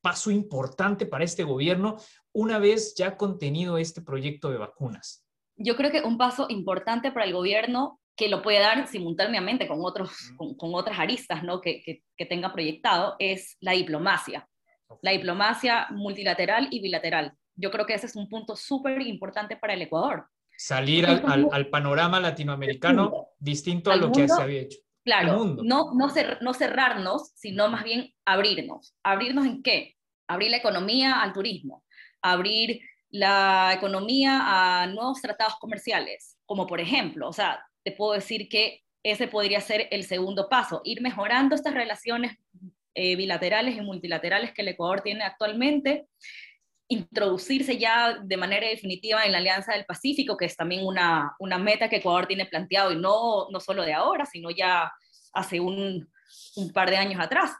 paso 0.01 0.31
importante 0.31 1.05
para 1.05 1.23
este 1.23 1.43
gobierno 1.43 1.97
una 2.33 2.59
vez 2.59 2.93
ya 2.95 3.17
contenido 3.17 3.77
este 3.77 4.01
proyecto 4.01 4.49
de 4.49 4.57
vacunas? 4.57 5.25
Yo 5.57 5.75
creo 5.75 5.91
que 5.91 6.01
un 6.01 6.17
paso 6.17 6.47
importante 6.49 7.11
para 7.11 7.25
el 7.25 7.33
gobierno 7.33 7.99
que 8.15 8.29
lo 8.29 8.41
puede 8.41 8.59
dar 8.59 8.87
simultáneamente 8.87 9.67
con, 9.67 9.79
otros, 9.81 10.11
con, 10.37 10.73
otras 10.73 10.99
aristas 10.99 11.43
¿no? 11.43 11.59
que, 11.61 12.03
que, 12.15 12.25
tenga 12.25 12.53
proyectado, 12.53 13.15
es 13.19 13.57
la 13.59 13.73
diplomacia. 13.73 14.47
La 15.01 15.11
diplomacia 15.11 15.87
multilateral 15.91 16.67
y 16.71 16.81
bilateral. 16.81 17.33
Yo 17.55 17.71
creo 17.71 17.85
que 17.85 17.93
ese 17.93 18.05
es 18.05 18.15
un 18.15 18.29
punto 18.29 18.55
súper 18.55 19.01
importante 19.01 19.57
para 19.57 19.73
el 19.73 19.81
Ecuador. 19.81 20.27
Salir 20.57 21.05
al, 21.05 21.49
al, 21.51 21.67
panorama 21.67 22.19
latinoamericano 22.19 23.27
distinto 23.37 23.91
a 23.91 23.97
lo 23.97 24.11
que 24.11 24.27
se 24.27 24.41
había 24.41 24.61
hecho. 24.61 24.79
Claro, 25.03 25.45
no, 25.45 25.93
no, 25.93 26.11
no 26.41 26.53
cerrarnos, 26.53 27.31
sino 27.35 27.67
más 27.67 27.83
bien 27.83 28.13
abrirnos. 28.25 28.95
¿Abrirnos 29.03 29.45
en 29.45 29.61
qué? 29.61 29.95
Abrir 30.27 30.49
la 30.49 30.57
economía 30.57 31.21
al 31.21 31.33
turismo, 31.33 31.83
abrir 32.21 32.79
la 33.11 33.71
economía 33.73 34.41
a 34.81 34.87
nuevos 34.87 35.21
tratados 35.21 35.55
comerciales, 35.59 36.37
como 36.45 36.65
por 36.65 36.79
ejemplo, 36.79 37.29
o 37.29 37.33
sea, 37.33 37.63
te 37.85 37.91
puedo 37.91 38.13
decir 38.13 38.49
que 38.49 38.81
ese 39.03 39.27
podría 39.27 39.61
ser 39.61 39.87
el 39.91 40.03
segundo 40.03 40.49
paso, 40.49 40.81
ir 40.83 41.01
mejorando 41.01 41.53
estas 41.53 41.75
relaciones 41.75 42.35
eh, 42.95 43.15
bilaterales 43.15 43.77
y 43.77 43.81
multilaterales 43.81 44.51
que 44.51 44.63
el 44.63 44.69
Ecuador 44.69 45.01
tiene 45.01 45.23
actualmente, 45.23 46.07
introducirse 46.87 47.77
ya 47.77 48.17
de 48.23 48.37
manera 48.37 48.67
definitiva 48.67 49.23
en 49.23 49.31
la 49.31 49.37
Alianza 49.37 49.73
del 49.73 49.85
Pacífico, 49.85 50.35
que 50.35 50.45
es 50.45 50.55
también 50.55 50.83
una, 50.83 51.35
una 51.39 51.59
meta 51.59 51.87
que 51.87 51.97
Ecuador 51.97 52.25
tiene 52.25 52.47
planteado, 52.47 52.91
y 52.91 52.97
no, 52.97 53.47
no 53.51 53.59
solo 53.59 53.83
de 53.83 53.93
ahora, 53.93 54.25
sino 54.25 54.49
ya 54.49 54.91
hace 55.33 55.59
un, 55.59 56.09
un 56.55 56.73
par 56.73 56.89
de 56.89 56.97
años 56.97 57.21
atrás. 57.23 57.51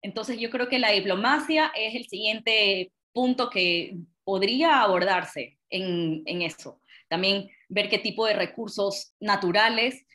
Entonces 0.00 0.38
yo 0.38 0.48
creo 0.48 0.68
que 0.68 0.78
la 0.78 0.92
diplomacia 0.92 1.72
es 1.76 1.94
el 1.94 2.06
siguiente 2.06 2.92
punto 3.12 3.50
que 3.50 3.96
podría 4.24 4.80
abordarse 4.80 5.58
en, 5.68 6.22
en 6.24 6.40
eso. 6.40 6.80
También 7.08 7.50
ver 7.68 7.88
qué 7.88 7.98
tipo 7.98 8.26
de 8.26 8.34
recursos 8.34 9.14
naturales 9.20 10.06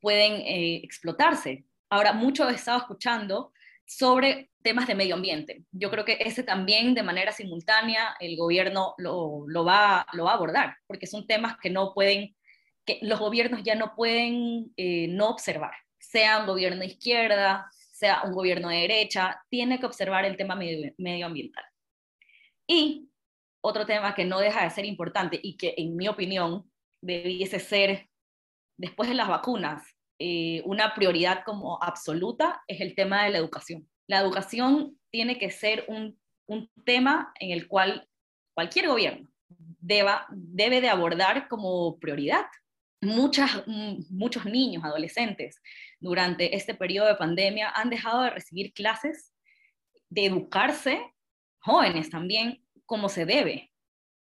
pueden 0.00 0.34
eh, 0.34 0.80
explotarse. 0.82 1.64
Ahora, 1.90 2.12
mucho 2.12 2.48
he 2.48 2.54
estado 2.54 2.78
escuchando 2.78 3.52
sobre 3.86 4.50
temas 4.62 4.86
de 4.86 4.94
medio 4.94 5.14
ambiente. 5.14 5.64
Yo 5.72 5.90
creo 5.90 6.04
que 6.04 6.18
ese 6.20 6.42
también 6.42 6.94
de 6.94 7.02
manera 7.02 7.32
simultánea 7.32 8.16
el 8.20 8.36
gobierno 8.36 8.94
lo, 8.98 9.44
lo, 9.46 9.64
va, 9.64 10.06
lo 10.12 10.24
va 10.24 10.32
a 10.32 10.34
abordar, 10.34 10.76
porque 10.86 11.06
son 11.06 11.26
temas 11.26 11.56
que 11.56 11.70
no 11.70 11.94
pueden, 11.94 12.36
que 12.84 12.98
los 13.00 13.18
gobiernos 13.18 13.62
ya 13.62 13.74
no 13.74 13.94
pueden 13.94 14.72
eh, 14.76 15.08
no 15.08 15.30
observar, 15.30 15.72
sea 15.98 16.40
un 16.40 16.46
gobierno 16.46 16.80
de 16.80 16.86
izquierda, 16.86 17.70
sea 17.70 18.22
un 18.24 18.32
gobierno 18.32 18.68
de 18.68 18.76
derecha, 18.76 19.42
tiene 19.48 19.80
que 19.80 19.86
observar 19.86 20.26
el 20.26 20.36
tema 20.36 20.54
medio, 20.54 20.92
medioambiental. 20.98 21.64
Y 22.66 23.08
otro 23.62 23.86
tema 23.86 24.14
que 24.14 24.26
no 24.26 24.38
deja 24.38 24.64
de 24.64 24.70
ser 24.70 24.84
importante 24.84 25.40
y 25.42 25.56
que 25.56 25.74
en 25.78 25.96
mi 25.96 26.08
opinión 26.08 26.67
debiese 27.00 27.58
ser, 27.60 28.08
después 28.76 29.08
de 29.08 29.14
las 29.14 29.28
vacunas, 29.28 29.82
eh, 30.18 30.62
una 30.64 30.94
prioridad 30.94 31.44
como 31.44 31.82
absoluta 31.82 32.62
es 32.66 32.80
el 32.80 32.94
tema 32.94 33.24
de 33.24 33.30
la 33.30 33.38
educación. 33.38 33.88
La 34.08 34.18
educación 34.18 34.98
tiene 35.10 35.38
que 35.38 35.50
ser 35.50 35.84
un, 35.88 36.18
un 36.46 36.70
tema 36.84 37.32
en 37.38 37.52
el 37.52 37.68
cual 37.68 38.08
cualquier 38.54 38.88
gobierno 38.88 39.30
deba, 39.48 40.26
debe 40.30 40.80
de 40.80 40.88
abordar 40.88 41.48
como 41.48 41.98
prioridad. 41.98 42.46
Muchas, 43.00 43.64
muchos 44.10 44.44
niños, 44.44 44.82
adolescentes, 44.82 45.62
durante 46.00 46.56
este 46.56 46.74
periodo 46.74 47.06
de 47.06 47.14
pandemia 47.14 47.70
han 47.70 47.90
dejado 47.90 48.22
de 48.22 48.30
recibir 48.30 48.72
clases, 48.72 49.32
de 50.10 50.26
educarse, 50.26 51.00
jóvenes 51.60 52.10
también, 52.10 52.64
como 52.86 53.08
se 53.08 53.24
debe. 53.24 53.70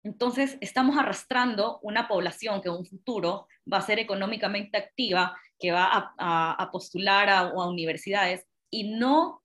Entonces, 0.03 0.57
estamos 0.61 0.97
arrastrando 0.97 1.79
una 1.83 2.07
población 2.07 2.61
que 2.61 2.69
en 2.69 2.75
un 2.75 2.85
futuro 2.85 3.47
va 3.71 3.77
a 3.77 3.81
ser 3.81 3.99
económicamente 3.99 4.77
activa, 4.77 5.37
que 5.59 5.71
va 5.71 6.13
a, 6.17 6.69
postular 6.71 7.29
a, 7.29 7.39
a 7.39 7.69
universidades 7.69 8.47
y 8.71 8.95
no 8.95 9.43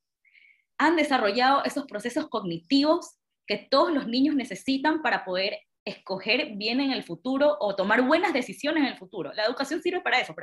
han 0.79 0.97
desarrollado 0.97 1.65
esos 1.65 1.87
procesos 1.87 2.29
cognitivos 2.29 3.19
que 3.47 3.59
todos 3.71 3.93
los 3.93 4.07
niños 4.07 4.35
necesitan 4.35 5.03
para 5.03 5.25
poder 5.25 5.61
escoger 5.85 6.53
bien 6.57 6.81
en 6.81 6.91
el 6.91 7.05
futuro 7.05 7.57
o 7.61 7.77
tomar 7.77 8.03
buenas 8.03 8.33
decisiones 8.33 8.83
en 8.83 8.89
el 8.89 8.99
futuro. 8.99 9.33
La 9.35 9.45
educación 9.45 9.81
sirve 9.81 10.01
para 10.01 10.21
eso, 10.21 10.35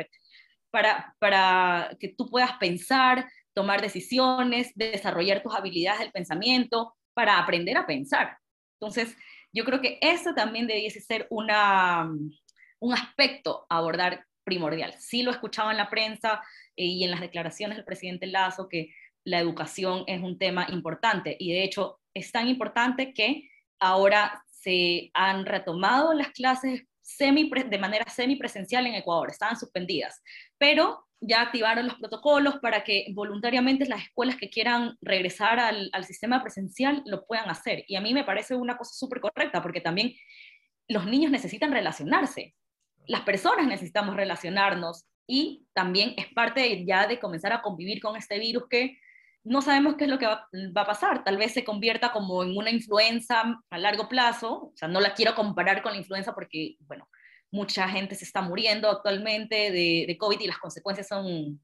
para, 0.71 1.15
para 1.19 1.95
que 1.99 2.09
tú 2.09 2.29
puedas 2.29 2.53
pensar, 2.53 3.29
tomar 3.53 3.81
decisiones, 3.81 4.71
desarrollar 4.75 5.43
tus 5.43 5.53
habilidades 5.53 5.99
del 5.99 6.11
pensamiento, 6.11 6.95
para 7.13 7.37
aprender 7.37 7.77
a 7.77 7.85
pensar. 7.85 8.37
Entonces, 8.79 9.15
yo 9.53 9.63
creo 9.63 9.81
que 9.81 9.99
eso 10.01 10.33
también 10.33 10.67
debiese 10.67 10.99
ser 10.99 11.27
una, 11.29 12.09
un 12.79 12.93
aspecto 12.93 13.65
a 13.69 13.77
abordar 13.77 14.25
primordial. 14.43 14.93
Sí 14.99 15.23
lo 15.23 15.31
he 15.31 15.35
escuchado 15.35 15.71
en 15.71 15.77
la 15.77 15.89
prensa 15.89 16.41
eh, 16.75 16.85
y 16.85 17.03
en 17.03 17.11
las 17.11 17.21
declaraciones 17.21 17.77
del 17.77 17.85
presidente 17.85 18.27
Lazo 18.27 18.67
que 18.67 18.93
la 19.23 19.39
educación 19.39 20.03
es 20.07 20.21
un 20.21 20.37
tema 20.37 20.67
importante 20.69 21.37
y 21.39 21.53
de 21.53 21.63
hecho 21.63 22.01
es 22.13 22.31
tan 22.31 22.47
importante 22.47 23.13
que 23.13 23.49
ahora 23.79 24.43
se 24.47 25.11
han 25.13 25.45
retomado 25.45 26.13
las 26.13 26.29
clases 26.31 26.83
semi, 27.01 27.49
de 27.49 27.77
manera 27.77 28.09
semipresencial 28.09 28.87
en 28.87 28.95
Ecuador, 28.95 29.29
estaban 29.29 29.57
suspendidas, 29.57 30.21
pero 30.57 31.05
ya 31.25 31.41
activaron 31.41 31.87
los 31.87 31.95
protocolos 31.95 32.59
para 32.59 32.83
que 32.83 33.07
voluntariamente 33.13 33.85
las 33.85 34.03
escuelas 34.03 34.35
que 34.35 34.49
quieran 34.49 34.97
regresar 35.01 35.59
al, 35.59 35.89
sistema 36.03 36.41
presencial 36.41 37.01
lo 37.05 37.25
puedan 37.25 37.49
hacer. 37.49 37.85
Y 37.87 37.95
a 37.95 38.01
mí 38.01 38.13
me 38.13 38.25
parece 38.25 38.55
una 38.55 38.77
cosa 38.77 38.93
súper 38.93 39.21
correcta, 39.21 39.61
porque 39.61 39.79
también 39.79 40.13
los 40.89 41.05
niños 41.05 41.31
necesitan 41.31 41.71
relacionarse, 41.71 42.55
las 43.07 43.21
personas 43.21 43.67
necesitamos 43.67 44.15
relacionarnos 44.15 45.05
y 45.25 45.65
también 45.73 46.13
es 46.17 46.27
parte 46.33 46.85
ya 46.85 47.07
de 47.07 47.19
comenzar 47.19 47.53
a 47.53 47.61
convivir 47.61 48.01
con 48.01 48.17
este 48.17 48.37
virus 48.37 48.65
que 48.69 48.97
no 49.45 49.61
sabemos 49.61 49.95
qué 49.95 50.05
es 50.05 50.09
lo 50.09 50.19
que 50.19 50.27
va, 50.27 50.47
va, 50.75 50.81
a 50.81 50.85
pasar. 50.85 51.23
Tal 51.23 51.37
vez 51.37 51.53
se 51.53 51.63
convierta 51.63 52.11
como 52.11 52.43
en 52.43 52.55
una 52.55 52.69
influenza 52.69 53.61
a 53.69 53.77
largo 53.77 54.07
plazo. 54.07 54.71
O 54.73 54.73
sea, 54.75 54.87
no 54.87 55.01
la 55.01 55.13
quiero 55.13 55.35
comparar 55.35 55.81
con 55.81 55.91
la 55.91 55.97
influenza 55.97 56.33
porque, 56.33 56.77
bueno, 56.79 57.09
mucha 57.53 57.87
gente 57.87 58.15
se 58.15 58.25
está 58.25 58.41
muriendo 58.41 58.89
actualmente 58.89 59.71
de, 59.71 60.17
COVID 60.19 60.39
y 60.41 60.47
las 60.47 60.57
consecuencias 60.57 61.07
son, 61.07 61.61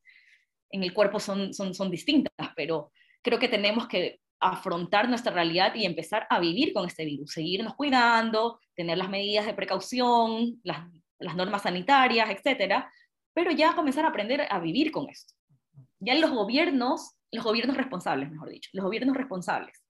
en 0.70 0.84
el 0.84 0.94
cuerpo 0.94 1.20
son, 1.20 1.52
son, 1.52 1.74
son 1.74 1.90
distintas, 1.90 2.32
pero 2.56 2.92
creo 3.24 3.40
que 3.40 3.48
tenemos 3.48 3.88
que 3.88 4.22
afrontar 4.40 5.10
nuestra 5.10 5.34
realidad 5.34 5.74
y 5.74 5.86
empezar 5.86 6.28
a 6.30 6.40
vivir 6.40 6.74
con 6.74 6.86
este 6.86 7.06
virus, 7.06 7.34
seguirnos 7.34 7.74
cuidando, 7.74 8.60
tener 8.76 9.00
las 9.00 9.10
medidas 9.10 9.48
de 9.48 9.56
precaución, 9.56 10.62
las, 10.64 10.88
las 11.18 11.36
normas 11.36 11.64
sanitarias, 11.64 12.30
etcétera, 12.30 12.90
pero 13.34 13.50
ya 13.50 13.76
comenzar 13.76 14.06
a 14.06 14.10
aprender 14.10 14.48
a 14.48 14.60
vivir 14.60 14.92
con 14.92 15.10
esto. 15.10 15.34
Ya 16.00 16.14
los 16.14 16.30
gobiernos, 16.30 17.16
los 17.32 17.44
gobiernos 17.44 17.76
responsables, 17.76 18.30
mejor 18.30 18.50
dicho, 18.50 18.70
los 18.74 18.86
gobiernos 18.86 19.18
responsables, 19.18 19.84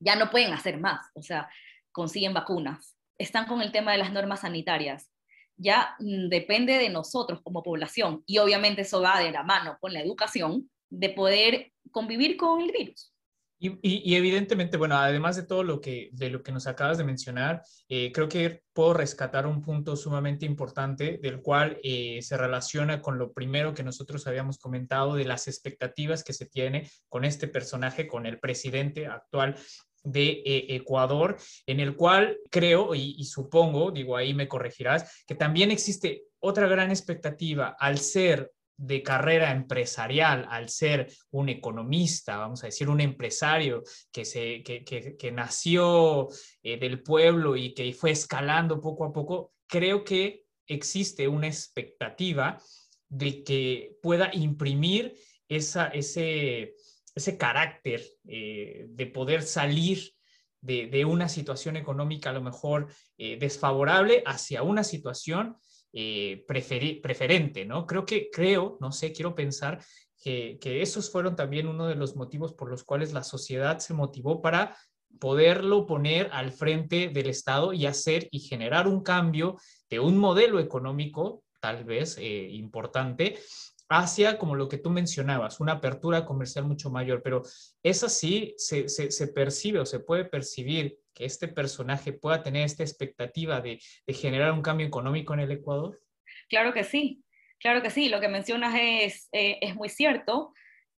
ya 0.00 0.16
no 0.16 0.30
pueden 0.30 0.52
hacer 0.52 0.80
más, 0.80 1.06
o 1.14 1.22
sea, 1.22 1.48
consiguen 1.92 2.34
vacunas, 2.34 2.96
están 3.18 3.46
con 3.46 3.62
el 3.62 3.70
tema 3.70 3.92
de 3.92 3.98
las 3.98 4.12
normas 4.12 4.40
sanitarias, 4.40 5.13
ya 5.56 5.96
mm, 5.98 6.28
depende 6.28 6.78
de 6.78 6.88
nosotros 6.88 7.40
como 7.42 7.62
población, 7.62 8.22
y 8.26 8.38
obviamente 8.38 8.82
eso 8.82 9.00
va 9.00 9.20
de 9.20 9.30
la 9.30 9.42
mano 9.42 9.76
con 9.80 9.92
la 9.92 10.00
educación, 10.00 10.70
de 10.90 11.10
poder 11.10 11.72
convivir 11.90 12.36
con 12.36 12.60
el 12.60 12.72
virus. 12.72 13.14
Y, 13.58 14.14
evidentemente, 14.14 14.76
bueno, 14.76 14.98
además 14.98 15.36
de 15.36 15.44
todo 15.44 15.62
lo 15.62 15.80
que, 15.80 16.10
de 16.12 16.28
lo 16.28 16.42
que 16.42 16.52
nos 16.52 16.66
acabas 16.66 16.98
de 16.98 17.04
mencionar, 17.04 17.62
eh, 17.88 18.12
creo 18.12 18.28
que 18.28 18.62
puedo 18.74 18.92
rescatar 18.92 19.46
un 19.46 19.62
punto 19.62 19.96
sumamente 19.96 20.44
importante 20.44 21.18
del 21.22 21.40
cual 21.40 21.78
eh, 21.82 22.20
se 22.20 22.36
relaciona 22.36 23.00
con 23.00 23.16
lo 23.16 23.32
primero 23.32 23.72
que 23.72 23.82
nosotros 23.82 24.26
habíamos 24.26 24.58
comentado 24.58 25.14
de 25.14 25.24
las 25.24 25.48
expectativas 25.48 26.22
que 26.24 26.34
se 26.34 26.44
tiene 26.44 26.90
con 27.08 27.24
este 27.24 27.48
personaje, 27.48 28.06
con 28.06 28.26
el 28.26 28.38
presidente 28.38 29.06
actual 29.06 29.56
de 30.04 30.42
eh, 30.44 30.66
Ecuador, 30.76 31.36
en 31.66 31.80
el 31.80 31.96
cual 31.96 32.38
creo 32.50 32.94
y, 32.94 33.24
supongo, 33.24 33.90
digo 33.90 34.16
ahí 34.16 34.34
me 34.34 34.46
corregirás, 34.46 35.24
que 35.26 35.34
también 35.34 35.70
existe 35.70 36.24
otra 36.38 36.68
gran 36.68 36.90
expectativa 36.90 37.74
al 37.78 37.98
ser 37.98 38.52
de 38.76 39.02
carrera 39.02 39.52
empresarial, 39.52 40.46
al 40.50 40.68
ser 40.68 41.10
un 41.30 41.48
economista, 41.48 42.36
vamos 42.36 42.62
a 42.62 42.66
decir, 42.66 42.88
un 42.88 43.00
empresario 43.00 43.82
que, 44.12 44.24
se, 44.24 44.62
que, 44.62 45.32
nació 45.32 46.28
eh, 46.62 46.76
del 46.76 47.02
pueblo 47.02 47.56
y 47.56 47.72
que 47.72 47.92
fue 47.92 48.10
escalando 48.10 48.80
poco 48.80 49.04
a 49.04 49.12
poco, 49.12 49.52
creo 49.66 50.04
que 50.04 50.44
existe 50.66 51.28
una 51.28 51.46
expectativa 51.46 52.60
de 53.08 53.44
que 53.44 53.96
pueda 54.02 54.30
imprimir 54.32 55.14
esa, 55.48 55.86
ese, 55.88 56.74
ese 57.14 57.38
carácter 57.38 58.02
eh, 58.26 58.86
de 58.88 59.06
poder 59.06 59.42
salir 59.42 60.12
de, 60.60 61.04
una 61.04 61.28
situación 61.28 61.76
económica 61.76 62.30
a 62.30 62.32
lo 62.32 62.40
mejor 62.40 62.88
eh, 63.18 63.36
desfavorable 63.38 64.22
hacia 64.24 64.62
una 64.62 64.82
situación 64.82 65.56
eh, 65.92 66.42
preferente, 66.46 67.66
¿no? 67.66 67.86
Creo 67.86 68.06
que, 68.06 68.30
creo, 68.30 68.78
no 68.80 68.90
sé, 68.90 69.12
quiero 69.12 69.34
pensar 69.34 69.84
que, 70.22 70.58
esos 70.62 71.12
fueron 71.12 71.36
también 71.36 71.68
uno 71.68 71.86
de 71.86 71.96
los 71.96 72.16
motivos 72.16 72.54
por 72.54 72.70
los 72.70 72.82
cuales 72.82 73.12
la 73.12 73.22
sociedad 73.22 73.78
se 73.78 73.92
motivó 73.92 74.40
para 74.40 74.74
poderlo 75.20 75.86
poner 75.86 76.30
al 76.32 76.50
frente 76.50 77.10
del 77.10 77.28
Estado 77.28 77.74
y 77.74 77.84
hacer 77.84 78.26
y 78.30 78.40
generar 78.40 78.88
un 78.88 79.02
cambio 79.02 79.58
de 79.90 80.00
un 80.00 80.16
modelo 80.16 80.60
económico, 80.60 81.44
tal 81.60 81.84
vez 81.84 82.16
importante, 82.18 83.38
hacia, 83.88 84.38
como 84.38 84.54
lo 84.54 84.68
que 84.68 84.78
tú 84.78 84.90
mencionabas, 84.90 85.60
una 85.60 85.72
apertura 85.72 86.24
comercial 86.24 86.64
mucho 86.64 86.90
mayor, 86.90 87.22
pero 87.22 87.42
es 87.82 88.02
así, 88.02 88.54
se, 88.56 88.88
se, 88.88 89.28
percibe 89.28 89.80
o 89.80 89.86
se 89.86 90.00
puede 90.00 90.24
percibir 90.24 90.98
que 91.14 91.24
este 91.24 91.48
personaje 91.48 92.12
pueda 92.12 92.42
tener 92.42 92.64
esta 92.64 92.82
expectativa 92.82 93.60
de, 93.60 93.78
generar 94.08 94.52
un 94.52 94.62
cambio 94.62 94.86
económico 94.86 95.34
en 95.34 95.40
el 95.40 95.52
Ecuador? 95.52 96.00
Claro 96.48 96.72
que 96.72 96.84
sí, 96.84 97.22
claro 97.58 97.82
que 97.82 97.90
sí. 97.90 98.08
Lo 98.08 98.20
que 98.20 98.28
mencionas 98.28 98.74
es, 98.76 99.28
eh, 99.32 99.58
es 99.60 99.76
muy 99.76 99.88
cierto. 99.88 100.52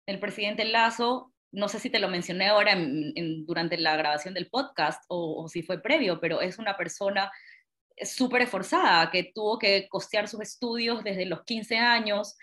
El 0.06 0.20
presidente 0.20 0.64
Lazo, 0.64 1.32
no 1.52 1.68
sé 1.68 1.80
si 1.80 1.90
te 1.90 1.98
lo 1.98 2.08
mencioné 2.08 2.48
ahora 2.48 2.76
durante 3.46 3.76
la 3.76 3.96
grabación 3.96 4.34
del 4.34 4.48
podcast 4.48 5.02
o, 5.08 5.42
o 5.42 5.48
si 5.48 5.62
fue 5.62 5.82
previo, 5.82 6.20
pero 6.20 6.40
es 6.40 6.58
una 6.58 6.76
persona 6.76 7.30
súper 8.02 8.42
esforzada 8.42 9.10
que 9.10 9.32
tuvo 9.34 9.58
que 9.58 9.88
costear 9.88 10.28
sus 10.28 10.40
estudios 10.40 11.02
desde 11.02 11.26
los 11.26 11.44
15 11.44 11.78
años, 11.78 12.36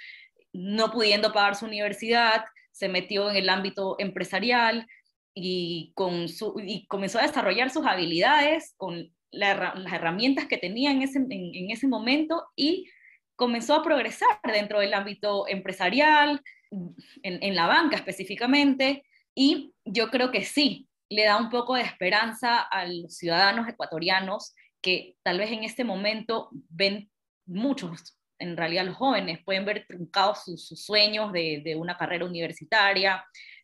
no 0.54 0.92
pudiendo 0.92 1.34
pagar 1.34 1.56
su 1.56 1.66
universidad, 1.66 2.46
se 2.72 2.88
metió 2.88 3.30
en 3.30 3.36
el 3.36 3.50
ámbito 3.50 3.96
empresarial, 4.00 4.88
y, 5.36 5.92
con 5.96 6.30
su, 6.30 6.62
y 6.64 6.86
comenzó 6.88 7.20
a 7.20 7.24
desarrollar 7.24 7.70
sus 7.70 7.86
habilidades 7.86 8.74
con 8.78 9.12
las 9.32 9.92
herramientas 9.92 10.46
que 10.46 10.58
tenía 10.58 10.92
en 10.92 11.02
ese, 11.02 11.18
en, 11.18 11.72
ese 11.72 11.88
momento 11.88 12.46
y 12.56 12.88
comenzó 13.36 13.74
a 13.74 13.84
progresar 13.84 14.40
dentro 14.44 14.80
del 14.80 14.94
ámbito 14.94 15.48
empresarial, 15.48 16.40
en, 16.70 16.94
en, 17.24 17.56
la 17.56 17.68
banca 17.68 17.96
específicamente, 17.96 19.04
y 19.36 19.74
yo 19.86 20.10
creo 20.10 20.32
que 20.32 20.44
sí, 20.44 20.88
le 21.10 21.26
da 21.26 21.38
un 21.38 21.50
poco 21.50 21.76
de 21.76 21.82
esperanza 21.82 22.62
a 22.62 22.86
los 22.86 23.18
ciudadanos 23.18 23.68
ecuatorianos 23.68 24.54
que 24.82 25.16
tal 25.24 25.40
vez 25.40 25.52
en 25.52 25.64
este 25.64 25.84
momento 25.84 26.50
ven 26.70 27.10
muchos, 27.46 28.18
en 28.44 28.58
realidad 28.58 28.86
los 28.86 28.96
jóvenes, 28.96 29.40
pueden 29.44 29.66
ver 29.66 29.86
truncados 29.88 30.44
sus, 30.44 30.68
sueños 30.68 31.32
de, 31.32 31.62
de, 31.64 31.76
una 31.76 31.98
carrera 31.98 32.26
universitaria, 32.26 33.24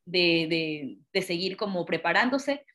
de, 0.09 1.21
seguir 1.25 1.57
como 1.57 1.85
preparándose, 1.85 2.65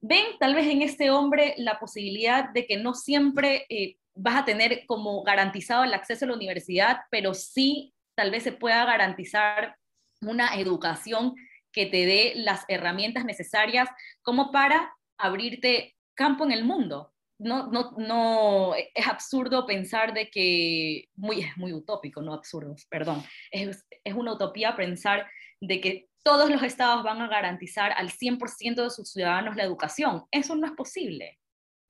ven 0.00 0.24
tal 0.40 0.54
vez 0.54 0.66
en 0.66 0.82
este 0.82 1.10
hombre 1.10 1.54
la 1.58 1.78
posibilidad 1.78 2.50
de 2.50 2.66
que 2.66 2.76
no 2.76 2.94
siempre 2.94 3.66
eh, 3.68 3.96
vas 4.14 4.42
a 4.42 4.44
tener 4.44 4.84
como 4.86 5.22
garantizado 5.22 5.84
el 5.84 5.94
acceso 5.94 6.24
a 6.24 6.28
la 6.28 6.34
universidad, 6.34 7.00
pero 7.10 7.34
sí 7.34 7.94
tal 8.14 8.30
vez 8.30 8.42
se 8.42 8.52
pueda 8.52 8.84
garantizar 8.84 9.76
una 10.20 10.54
educación 10.54 11.34
que 11.72 11.86
te 11.86 12.04
dé 12.06 12.32
las 12.36 12.64
herramientas 12.68 13.24
necesarias 13.24 13.88
como 14.22 14.52
para 14.52 14.92
abrirte 15.18 15.96
campo 16.14 16.44
en 16.44 16.52
el 16.52 16.64
mundo. 16.64 17.11
No, 17.42 17.66
no, 17.66 17.92
no, 17.98 18.74
es 18.74 19.06
absurdo 19.06 19.66
pensar 19.66 20.14
de 20.14 20.30
que, 20.30 21.08
muy, 21.16 21.40
es 21.40 21.56
muy 21.56 21.72
utópico, 21.72 22.22
no 22.22 22.34
absurdo, 22.34 22.76
perdón, 22.88 23.22
es, 23.50 23.84
es 24.04 24.14
una 24.14 24.34
utopía 24.34 24.76
pensar 24.76 25.26
de 25.60 25.80
que 25.80 26.08
todos 26.22 26.50
los 26.50 26.62
estados 26.62 27.02
van 27.02 27.20
a 27.20 27.28
garantizar 27.28 27.92
al 27.92 28.10
100% 28.10 28.84
de 28.84 28.90
sus 28.90 29.10
ciudadanos 29.10 29.56
la 29.56 29.64
educación. 29.64 30.24
Eso 30.30 30.54
no 30.54 30.66
es 30.66 30.72
posible. 30.72 31.38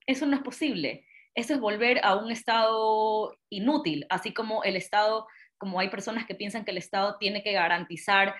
Eso 0.06 0.26
no 0.26 0.36
es 0.36 0.42
posible. 0.42 1.06
Eso 1.34 1.54
es 1.54 1.60
volver 1.60 2.00
a 2.04 2.16
un 2.16 2.30
estado 2.30 3.36
inútil, 3.48 4.06
así 4.10 4.34
como 4.34 4.64
el 4.64 4.76
estado, 4.76 5.26
como 5.58 5.80
hay 5.80 5.88
personas 5.88 6.26
que 6.26 6.34
piensan 6.34 6.64
que 6.64 6.70
el 6.70 6.78
estado 6.78 7.16
tiene 7.18 7.42
que 7.42 7.52
garantizar 7.52 8.34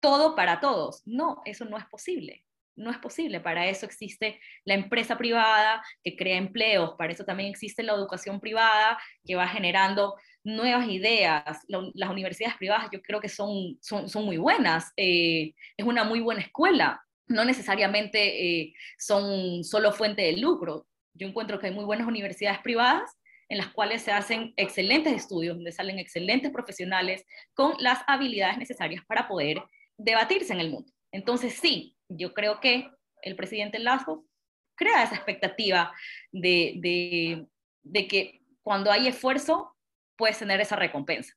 todo 0.00 0.34
para 0.34 0.60
todos. 0.60 1.02
No, 1.04 1.42
eso 1.44 1.64
no 1.64 1.78
es 1.78 1.84
posible. 1.86 2.44
No 2.76 2.90
es 2.90 2.98
posible. 2.98 3.40
Para 3.40 3.68
eso 3.68 3.86
existe 3.86 4.40
la 4.64 4.74
empresa 4.74 5.16
privada 5.16 5.82
que 6.02 6.16
crea 6.16 6.36
empleos, 6.36 6.94
para 6.98 7.12
eso 7.12 7.24
también 7.24 7.50
existe 7.50 7.82
la 7.82 7.92
educación 7.92 8.40
privada 8.40 8.98
que 9.24 9.36
va 9.36 9.46
generando 9.46 10.14
nuevas 10.44 10.88
ideas. 10.88 11.42
las 11.68 12.10
universidades 12.10 12.56
privadas 12.56 12.88
yo 12.92 13.00
creo 13.02 13.20
que 13.20 13.28
son, 13.28 13.78
son, 13.80 14.24
muy 14.24 14.36
buenas. 14.36 14.92
Eh, 14.96 15.54
es 15.76 15.86
una 15.86 16.04
muy 16.04 16.20
buena 16.20 16.42
escuela. 16.42 17.02
No 17.26 17.44
necesariamente 17.44 18.60
eh, 18.60 18.74
son 18.98 19.64
solo 19.64 19.92
fuente 19.92 20.22
de 20.22 20.36
lucro. 20.36 20.86
Yo 21.14 21.26
encuentro 21.26 21.58
que 21.58 21.68
hay 21.68 21.72
muy 21.72 21.84
buenas 21.84 22.06
universidades 22.06 22.58
privadas 22.60 23.10
en 23.48 23.58
las 23.58 23.68
cuales 23.68 24.02
se 24.02 24.12
hacen 24.12 24.52
excelentes 24.56 25.12
estudios, 25.12 25.56
donde 25.56 25.72
salen 25.72 25.98
excelentes 25.98 26.50
profesionales 26.50 27.24
con 27.54 27.74
las 27.78 28.00
habilidades 28.06 28.58
necesarias 28.58 29.04
para 29.06 29.28
poder 29.28 29.62
debatirse 29.96 30.52
en 30.52 30.60
el 30.60 30.70
mundo. 30.70 30.92
Entonces, 31.12 31.54
sí, 31.54 31.96
yo 32.16 32.34
creo 32.34 32.60
que 32.60 32.90
el 33.22 33.36
presidente 33.36 33.78
Lazo 33.78 34.24
crea 34.74 35.04
esa 35.04 35.14
expectativa 35.14 35.92
de, 36.32 36.74
de, 36.76 37.46
de 37.82 38.08
que 38.08 38.40
cuando 38.62 38.90
hay 38.90 39.08
esfuerzo 39.08 39.76
puedes 40.16 40.38
tener 40.38 40.60
esa 40.60 40.76
recompensa. 40.76 41.34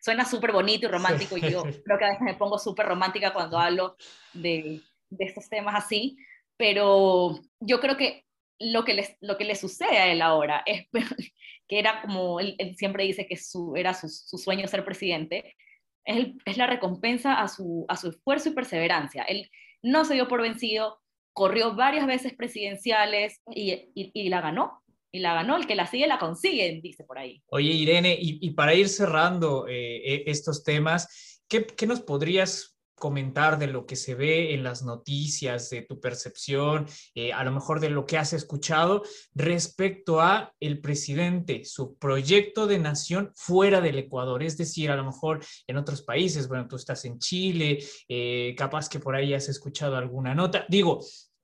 Suena 0.00 0.24
súper 0.24 0.52
bonito 0.52 0.86
y 0.86 0.90
romántico 0.90 1.36
y 1.36 1.40
yo 1.50 1.62
creo 1.84 1.98
que 1.98 2.04
a 2.04 2.08
veces 2.08 2.22
me 2.22 2.34
pongo 2.34 2.58
súper 2.58 2.86
romántica 2.86 3.32
cuando 3.32 3.58
hablo 3.58 3.96
de, 4.32 4.80
de, 5.10 5.24
estos 5.24 5.48
temas 5.48 5.74
así, 5.74 6.16
pero 6.56 7.40
yo 7.60 7.80
creo 7.80 7.96
que 7.96 8.24
lo 8.60 8.84
que, 8.84 8.94
les, 8.94 9.16
lo 9.20 9.36
que 9.36 9.44
le 9.44 9.56
sucede 9.56 9.98
a 9.98 10.06
él 10.06 10.22
ahora 10.22 10.62
es 10.66 10.86
que 11.68 11.78
era 11.78 12.00
como, 12.02 12.38
él, 12.40 12.56
siempre 12.76 13.04
dice 13.04 13.26
que 13.26 13.36
su, 13.36 13.74
era 13.76 13.92
su, 13.92 14.08
su 14.08 14.38
sueño 14.38 14.68
ser 14.68 14.84
presidente, 14.84 15.56
es, 16.04 16.28
es, 16.44 16.56
la 16.56 16.66
recompensa 16.66 17.40
a 17.40 17.48
su, 17.48 17.84
a 17.88 17.96
su 17.96 18.10
esfuerzo 18.10 18.48
y 18.48 18.52
perseverancia. 18.54 19.24
Él 19.24 19.50
no 19.82 20.04
se 20.04 20.14
dio 20.14 20.28
por 20.28 20.42
vencido, 20.42 20.98
corrió 21.32 21.74
varias 21.74 22.06
veces 22.06 22.34
presidenciales 22.34 23.40
y, 23.50 23.72
y, 23.94 24.10
y 24.12 24.28
la 24.28 24.40
ganó 24.40 24.82
y 25.10 25.20
la 25.20 25.34
ganó, 25.34 25.56
el 25.56 25.66
que 25.66 25.74
la 25.74 25.86
sigue 25.86 26.06
la 26.06 26.18
consigue, 26.18 26.80
dice 26.82 27.04
por 27.04 27.18
ahí. 27.18 27.42
Oye, 27.48 27.70
Irene, 27.70 28.16
y, 28.20 28.50
para 28.50 28.74
ir 28.74 28.88
cerrando 28.88 29.66
eh, 29.66 29.96
e, 30.04 30.24
estos 30.26 30.62
temas, 30.62 31.42
¿qué, 31.48 31.66
¿qué, 31.66 31.86
nos 31.86 32.00
podrías 32.00 32.77
comentar 32.98 33.58
de 33.58 33.66
lo 33.66 33.86
que 33.86 33.96
se 33.96 34.14
ve 34.14 34.54
en 34.54 34.62
las 34.62 34.82
noticias, 34.82 35.70
de 35.70 35.82
tu 35.82 36.00
percepción, 36.00 36.86
eh, 37.14 37.32
a 37.32 37.44
lo 37.44 37.52
mejor 37.52 37.80
de 37.80 37.90
lo 37.90 38.06
que 38.06 38.18
has 38.18 38.32
escuchado 38.32 39.02
respecto 39.34 40.20
a 40.20 40.52
el 40.60 40.80
presidente, 40.80 41.64
su 41.64 41.96
proyecto 41.96 42.66
de 42.66 42.78
nación 42.78 43.32
fuera 43.34 43.80
del 43.80 43.98
Ecuador, 43.98 44.42
es 44.42 44.56
decir, 44.56 44.90
a 44.90 44.96
lo 44.96 45.04
mejor 45.04 45.40
en 45.66 45.76
otros 45.76 46.02
países, 46.02 46.48
bueno, 46.48 46.68
tú 46.68 46.76
estás 46.76 47.04
en 47.04 47.18
Chile, 47.18 47.78
eh, 48.08 48.54
capaz 48.56 48.88
que 48.88 49.00
por 49.00 49.14
ahí 49.14 49.34
has 49.34 49.48
escuchado 49.48 49.96
alguna 49.96 50.34
nota. 50.34 50.66
Digo, 50.68 51.00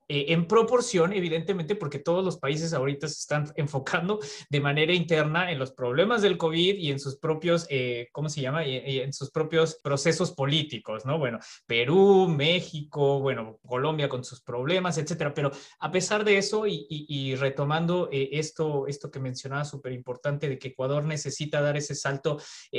eh, 0.07 0.25
en 0.29 0.47
proporción, 0.47 1.13
evidentemente, 1.13 1.75
porque 1.75 1.97
todos 1.97 2.23
los 2.23 2.37
países 2.37 2.73
ahorita 2.73 3.07
se 3.07 3.15
están 3.15 3.51
enfocando 3.55 4.19
de 4.49 4.61
manera 4.61 4.93
interna 4.93 5.51
en 5.51 5.57
los 5.57 5.71
problemas 5.71 6.21
del 6.21 6.37
COVID 6.37 6.75
y 6.75 6.91
en 6.91 6.99
sus 6.99 7.17
propios, 7.17 7.65
eh, 7.69 8.09
¿cómo 8.11 8.29
se 8.29 8.41
llama? 8.41 8.65
Y, 8.65 8.99
en 8.99 9.13
sus 9.13 9.31
propios 9.31 9.79
procesos 9.81 10.31
políticos, 10.31 11.05
¿no? 11.05 11.17
Bueno, 11.17 11.39
Perú, 11.65 12.27
México, 12.27 13.19
bueno, 13.19 13.59
Colombia 13.65 14.07
con 14.07 14.23
sus 14.23 14.41
problemas, 14.41 14.97
etcétera. 14.97 15.33
Pero 15.33 15.51
a 15.79 15.91
pesar 15.91 16.23
de 16.23 16.37
eso 16.37 16.65
y, 16.67 17.35
retomando 17.35 18.09
eh, 18.11 18.29
esto, 18.33 18.87
esto 18.87 19.09
que 19.09 19.19
mencionaba 19.19 19.65
súper 19.65 19.91
importante 19.91 20.47
de 20.47 20.59
que 20.59 20.69
Ecuador 20.69 21.03
necesita 21.05 21.61
dar 21.61 21.77
ese 21.77 21.95
salto 21.95 22.37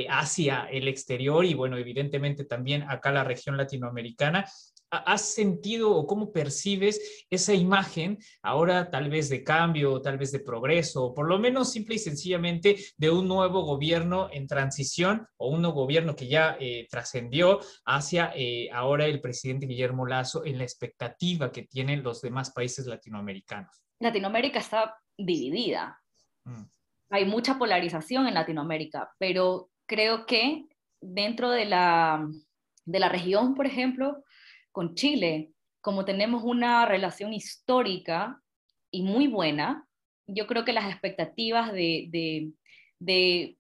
hacia 0.08 0.64
el 0.70 0.88
exterior 0.88 1.44
y, 1.44 1.54
bueno, 1.54 1.76
evidentemente 1.76 2.44
también 2.44 2.82
acá 2.88 3.10
la 3.10 3.24
región 3.24 3.56
latinoamericana, 3.56 4.46
has 4.90 5.34
sentido 5.34 5.90
o 5.90 6.06
cómo 6.06 6.32
percibes 6.32 7.26
esa 7.30 7.54
imagen 7.54 8.18
ahora 8.42 8.90
tal 8.90 9.10
vez 9.10 9.28
de 9.28 9.42
cambio, 9.42 10.00
tal 10.00 10.18
vez 10.18 10.32
de 10.32 10.40
progreso, 10.40 11.06
o 11.06 11.14
por 11.14 11.28
lo 11.28 11.38
menos 11.38 11.72
simple 11.72 11.96
y 11.96 11.98
sencillamente 11.98 12.76
de 12.96 13.10
un 13.10 13.26
nuevo 13.26 13.62
gobierno 13.62 14.28
en 14.32 14.46
transición 14.46 15.26
o 15.36 15.48
un 15.48 15.62
nuevo 15.62 15.82
gobierno 15.82 16.14
que 16.14 16.28
ya 16.28 16.56
eh, 16.60 16.86
trascendió 16.90 17.60
hacia 17.84 18.32
eh, 18.34 18.68
ahora 18.72 19.06
el 19.06 19.20
presidente 19.20 19.66
Guillermo 19.66 20.06
Lazo 20.06 20.44
en 20.44 20.58
la 20.58 20.64
expectativa 20.64 21.50
que 21.50 21.64
tienen 21.64 22.02
los 22.02 22.20
demás 22.20 22.50
países 22.50 22.86
latinoamericanos? 22.86 23.82
Latinoamérica 23.98 24.58
está 24.58 24.96
dividida. 25.16 26.00
Mm. 26.44 26.64
Hay 27.10 27.24
mucha 27.24 27.58
polarización 27.58 28.26
en 28.26 28.34
Latinoamérica, 28.34 29.10
pero 29.18 29.70
creo 29.86 30.26
que 30.26 30.66
dentro 31.00 31.50
de 31.50 31.64
la, 31.64 32.28
de 32.84 32.98
la 32.98 33.08
región, 33.08 33.54
por 33.54 33.66
ejemplo, 33.66 34.24
con 34.76 34.94
Chile, 34.94 35.52
como 35.80 36.04
tenemos 36.04 36.42
una 36.44 36.84
relación 36.84 37.32
histórica 37.32 38.42
y 38.90 39.00
muy 39.00 39.26
buena, 39.26 39.88
yo 40.26 40.46
creo 40.46 40.66
que 40.66 40.74
las 40.74 40.90
expectativas 40.90 41.72
de, 41.72 42.08
de, 42.10 42.52
de, 42.98 43.56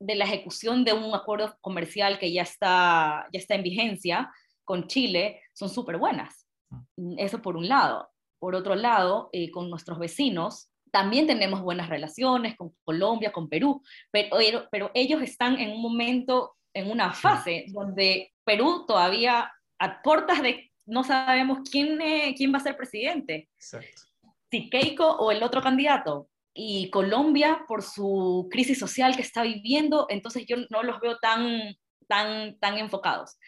de, 0.00 0.14
la 0.16 0.24
ejecución 0.24 0.84
de 0.84 0.92
un 0.92 1.14
acuerdo 1.14 1.56
comercial 1.60 2.18
que 2.18 2.32
ya 2.32 2.42
está, 2.42 3.28
ya 3.32 3.38
está 3.38 3.54
en 3.54 3.62
vigencia 3.62 4.28
con 4.64 4.88
Chile 4.88 5.40
son 5.52 5.68
súper 5.68 5.98
buenas. 5.98 6.48
Mm. 6.96 7.14
Eso 7.16 7.40
por 7.40 7.56
un 7.56 7.68
lado. 7.68 8.10
Por 8.40 8.56
otro 8.56 8.74
lado, 8.74 9.30
eh, 9.32 9.52
con 9.52 9.70
nuestros 9.70 10.00
vecinos, 10.00 10.68
también 10.90 11.28
tenemos 11.28 11.62
buenas 11.62 11.88
relaciones 11.88 12.56
con 12.56 12.74
Colombia, 12.82 13.30
con 13.30 13.48
Perú, 13.48 13.84
pero, 14.10 14.36
pero 14.72 14.90
ellos 14.94 15.22
están 15.22 15.60
en 15.60 15.70
un 15.70 15.80
momento, 15.80 16.56
en 16.74 16.90
una 16.90 17.12
fase 17.12 17.66
donde 17.68 18.32
Perú 18.44 18.84
todavía 18.88 19.48
a 19.78 20.02
puertas 20.02 20.42
de 20.42 20.70
no 20.86 21.04
sabemos 21.04 21.58
quién, 21.70 21.98
quién 22.36 22.52
va 22.52 22.58
a 22.58 22.62
ser 22.62 22.76
presidente. 22.76 23.48
Exacto. 23.56 24.02
Si 24.50 24.68
Keiko 24.70 25.06
o 25.06 25.30
el 25.30 25.42
otro 25.42 25.62
candidato. 25.62 26.28
Y 26.56 26.88
Colombia, 26.90 27.64
por 27.66 27.82
su 27.82 28.48
crisis 28.48 28.78
social 28.78 29.16
que 29.16 29.22
está 29.22 29.42
viviendo, 29.42 30.06
entonces 30.08 30.46
yo 30.46 30.56
no 30.70 30.84
los 30.84 31.00
veo 31.00 31.18
tan, 31.18 31.76
tan, 32.06 32.56
tan 32.60 32.78
enfocados. 32.78 33.38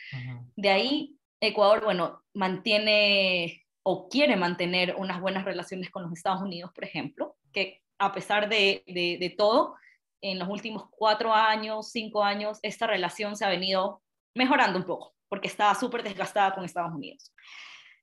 De 0.57 0.71
ahí, 0.71 1.17
Ecuador, 1.41 1.85
bueno, 1.85 2.25
mantiene 2.35 3.65
o 3.85 4.09
quiere 4.09 4.35
mantener 4.35 4.97
unas 4.99 5.21
buenas 5.21 5.45
relaciones 5.45 5.91
con 5.91 6.03
los 6.03 6.13
Estados 6.13 6.43
Unidos, 6.43 6.73
por 6.75 6.83
ejemplo, 6.83 7.37
que 7.53 7.81
a 7.99 8.13
pesar 8.13 8.49
de, 8.49 8.83
de, 8.89 9.19
de 9.21 9.31
todo, 9.31 9.77
en 10.21 10.41
los 10.41 10.49
últimos 10.49 10.89
cuatro 10.91 11.33
años, 11.33 11.93
cinco 11.93 12.25
años, 12.25 12.59
esta 12.63 12.89
relación 12.89 13.37
se 13.37 13.45
ha 13.45 13.49
venido 13.49 14.03
mejorando 14.35 14.81
un 14.81 14.85
poco 14.85 15.16
porque 15.29 15.49
estaba 15.49 15.75
súper 15.75 16.03
desgastada 16.03 16.55
con 16.55 16.65
Estados 16.65 16.95
Unidos. 16.95 17.33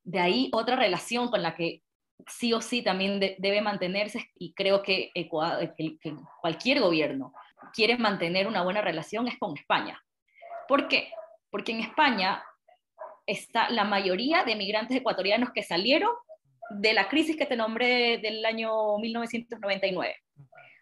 De 0.03 0.19
ahí 0.19 0.49
otra 0.53 0.75
relación 0.75 1.29
con 1.29 1.41
la 1.41 1.55
que 1.55 1.81
sí 2.27 2.53
o 2.53 2.62
sí 2.62 2.81
también 2.81 3.19
debe 3.19 3.62
mantenerse 3.62 4.29
y 4.36 4.53
creo 4.53 4.81
que, 4.81 5.12
cualquier 6.41 6.79
gobierno 6.79 7.33
quiere 7.73 7.97
mantener 7.97 8.47
una 8.47 8.63
buena 8.63 8.81
relación 8.81 9.27
es 9.27 9.38
con 9.38 9.57
España. 9.57 10.01
¿Por 10.67 10.88
qué? 10.88 11.12
Porque 11.49 11.71
en 11.71 11.79
España 11.79 12.43
está 13.25 13.69
la 13.69 13.83
mayoría 13.83 14.43
de 14.43 14.55
migrantes 14.55 14.97
ecuatorianos 14.97 15.51
que 15.51 15.63
salieron 15.63 16.12
de 16.69 16.93
la 16.93 17.07
crisis 17.07 17.38
que 17.38 17.45
te 17.45 17.55
nombré 17.55 18.17
del 18.17 18.45
año 18.45 18.97
1999. 18.97 20.15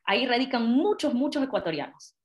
Ahí 0.05 0.25
radican 0.25 0.65
muchos, 0.65 1.13
muchos 1.13 1.43
ecuatorianos 1.43 2.15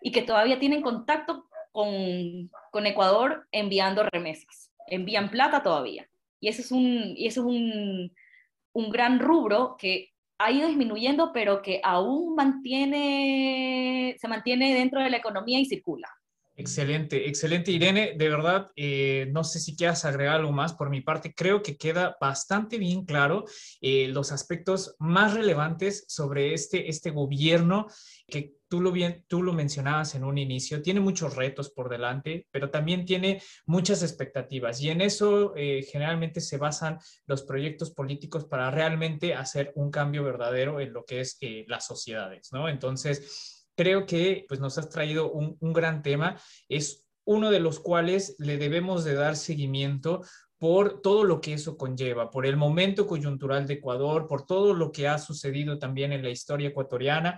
y 0.00 0.12
que 0.12 0.22
todavía 0.22 0.58
tienen 0.58 0.82
contacto 0.82 1.45
con, 1.76 2.86
Ecuador 2.86 3.46
enviando 3.52 4.02
remesas, 4.04 4.70
envían 4.86 5.30
plata 5.30 5.62
todavía. 5.62 6.08
Y 6.40 6.48
eso 6.48 6.62
es 6.62 6.72
un, 6.72 7.14
y 7.16 7.26
eso 7.26 7.40
es 7.40 7.46
un, 7.46 8.12
un 8.72 8.90
gran 8.90 9.18
rubro 9.18 9.76
que 9.78 10.12
ha 10.38 10.50
ido 10.50 10.68
disminuyendo, 10.68 11.32
pero 11.32 11.60
que 11.60 11.80
aún 11.82 12.34
mantiene, 12.34 14.16
se 14.18 14.28
mantiene 14.28 14.74
dentro 14.74 15.02
de 15.02 15.10
la 15.10 15.16
economía 15.18 15.58
y 15.58 15.66
circula. 15.66 16.08
Excelente, 16.58 17.28
excelente 17.28 17.70
Irene. 17.70 18.14
De 18.16 18.30
verdad, 18.30 18.70
eh, 18.76 19.28
no 19.30 19.44
sé 19.44 19.60
si 19.60 19.76
quieras 19.76 20.06
agregar 20.06 20.36
algo 20.36 20.52
más 20.52 20.72
por 20.72 20.88
mi 20.88 21.02
parte. 21.02 21.34
Creo 21.34 21.62
que 21.62 21.76
queda 21.76 22.16
bastante 22.18 22.78
bien 22.78 23.04
claro 23.04 23.44
eh, 23.82 24.08
los 24.08 24.32
aspectos 24.32 24.96
más 24.98 25.34
relevantes 25.34 26.06
sobre 26.08 26.54
este, 26.54 26.88
este 26.88 27.10
gobierno 27.10 27.86
que 28.26 28.55
tú 28.76 28.82
lo, 28.82 28.92
bien, 28.92 29.24
mencionabas 29.54 30.14
en 30.14 30.24
un 30.24 30.38
inicio, 30.38 30.82
tiene 30.82 31.00
muchos 31.00 31.34
retos 31.34 31.70
por 31.70 31.88
delante, 31.88 32.46
pero 32.50 32.70
también 32.70 33.04
tiene 33.04 33.42
muchas 33.64 34.02
expectativas 34.02 34.80
y 34.80 34.90
en 34.90 35.00
eso 35.00 35.54
eh, 35.56 35.86
generalmente 35.90 36.40
se 36.40 36.58
basan 36.58 36.98
los 37.26 37.42
proyectos 37.42 37.90
políticos 37.90 38.44
para 38.44 38.70
realmente 38.70 39.34
hacer 39.34 39.72
un 39.74 39.90
cambio 39.90 40.24
verdadero 40.24 40.80
en 40.80 40.92
lo 40.92 41.04
que 41.04 41.20
es 41.20 41.38
las 41.66 41.86
sociedades, 41.86 42.52
¿no? 42.52 42.68
Entonces, 42.68 43.56
creo 43.76 44.06
que 44.06 44.44
pues, 44.48 44.58
nos 44.58 44.78
has 44.78 44.88
traído 44.88 45.30
un, 45.30 45.56
gran 45.72 46.02
tema. 46.02 46.40
Es 46.68 47.04
uno 47.24 47.50
de 47.50 47.60
los 47.60 47.78
cuales 47.78 48.36
le 48.38 48.56
debemos 48.56 49.04
de 49.04 49.14
dar 49.14 49.36
seguimiento 49.36 50.22
por 50.58 51.02
todo 51.02 51.24
lo 51.24 51.40
que 51.40 51.52
eso 51.52 51.76
conlleva, 51.76 52.30
por 52.30 52.46
el 52.46 52.56
momento 52.56 53.06
coyuntural 53.06 53.66
de 53.66 53.74
Ecuador, 53.74 54.26
por 54.26 54.46
todo 54.46 54.72
lo 54.72 54.90
que 54.90 55.06
ha 55.06 55.18
sucedido 55.18 55.78
también 55.78 56.12
en 56.12 56.22
la 56.22 56.30
historia 56.30 56.68
ecuatoriana, 56.68 57.36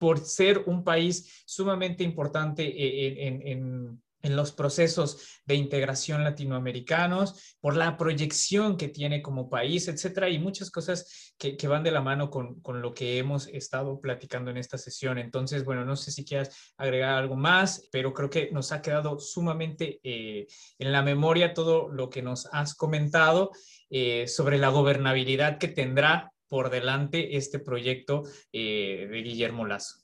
por 0.00 0.18
ser 0.18 0.64
un 0.66 0.82
país 0.82 1.44
sumamente 1.46 2.02
importante 2.02 2.64
eh, 2.64 3.52
en 3.52 4.00
en 4.22 4.36
los 4.36 4.52
procesos 4.52 5.40
de 5.44 5.54
integración 5.54 6.24
latinoamericanos, 6.24 7.56
por 7.60 7.76
la 7.76 7.96
proyección 7.96 8.76
que 8.76 8.88
tiene 8.88 9.22
como 9.22 9.48
país, 9.48 9.88
etcétera, 9.88 10.28
y 10.28 10.38
muchas 10.38 10.70
cosas 10.70 11.34
que, 11.38 11.56
van 11.68 11.82
de 11.82 11.90
la 11.90 12.00
mano 12.00 12.30
con, 12.30 12.60
lo 12.82 12.92
que 12.92 13.18
hemos 13.18 13.46
estado 13.48 14.00
platicando 14.00 14.50
en 14.50 14.56
esta 14.56 14.76
sesión. 14.76 15.18
Entonces, 15.18 15.64
bueno, 15.64 15.84
no 15.84 15.96
sé 15.96 16.10
si 16.10 16.24
quieras 16.24 16.72
agregar 16.76 17.14
algo 17.14 17.36
más, 17.36 17.88
pero 17.92 18.12
creo 18.12 18.28
que 18.28 18.50
nos 18.52 18.72
ha 18.72 18.82
quedado 18.82 19.18
sumamente 19.18 20.00
eh, 20.02 20.46
en 20.78 20.92
la 20.92 21.02
memoria 21.02 21.54
todo 21.54 21.88
lo 21.88 22.10
que 22.10 22.22
nos 22.22 22.48
has 22.52 22.74
comentado 22.74 23.52
eh, 23.88 24.26
sobre 24.26 24.58
la 24.58 24.68
gobernabilidad 24.68 25.58
que 25.58 25.68
tendrá 25.68 26.32
por 26.50 26.68
delante 26.68 27.36
este 27.36 27.60
proyecto 27.60 28.24
eh, 28.52 29.06
de 29.08 29.22
Guillermo 29.22 29.64
Lazo. 29.64 30.00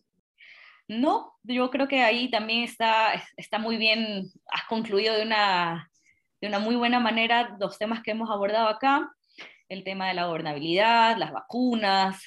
No, 0.88 1.34
yo 1.42 1.68
creo 1.70 1.88
que 1.88 2.00
ahí 2.02 2.30
también 2.30 2.62
está, 2.62 3.20
está 3.36 3.58
muy 3.58 3.76
bien, 3.76 4.30
has 4.46 4.64
concluido 4.68 5.16
de 5.16 5.22
una, 5.22 5.90
de 6.40 6.46
una 6.46 6.60
muy 6.60 6.76
buena 6.76 7.00
manera 7.00 7.56
los 7.58 7.76
temas 7.76 8.00
que 8.02 8.12
hemos 8.12 8.30
abordado 8.30 8.68
acá, 8.68 9.10
el 9.68 9.82
tema 9.82 10.06
de 10.06 10.14
la 10.14 10.26
gobernabilidad, 10.26 11.16
las 11.16 11.32
vacunas, 11.32 12.24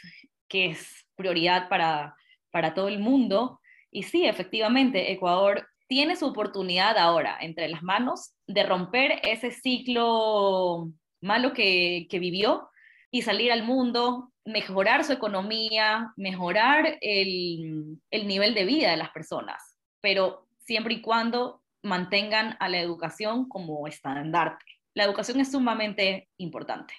que 0.50 0.66
es 0.72 1.08
prioridad 1.16 1.70
para, 1.70 2.14
para 2.52 2.74
todo 2.74 2.90
el 2.90 3.00
mundo. 3.00 3.62
Y 3.90 4.04
sí, 4.04 4.26
efectivamente, 4.26 5.14
Ecuador 5.14 5.70
tiene 5.88 6.18
su 6.18 6.26
oportunidad 6.26 6.98
ahora 6.98 7.38
entre 7.40 7.70
las 7.70 7.82
manos 7.82 8.34
de 8.46 8.64
romper 8.64 9.22
ese 9.24 9.52
ciclo 9.52 10.92
malo 11.22 11.54
que, 11.54 12.08
que 12.10 12.20
vivió 12.20 12.70
y 13.12 13.22
salir 13.24 13.52
al 13.52 13.64
mundo, 13.64 14.32
mejorar 14.46 15.04
su 15.04 15.14
economía, 15.14 16.14
mejorar 16.18 16.98
el, 17.02 18.00
nivel 18.12 18.54
de 18.54 18.66
vida 18.66 18.92
de 18.92 18.98
las 18.98 19.12
personas, 19.12 19.78
pero 20.02 20.48
siempre 20.60 20.96
y 20.96 21.02
cuando 21.02 21.64
mantengan 21.82 22.58
a 22.60 22.70
la 22.70 22.80
educación 22.80 23.48
como 23.48 23.88
estandarte. 23.88 24.66
La 24.94 25.04
educación 25.04 25.40
es 25.40 25.52
sumamente 25.52 26.30
importante. 26.38 26.94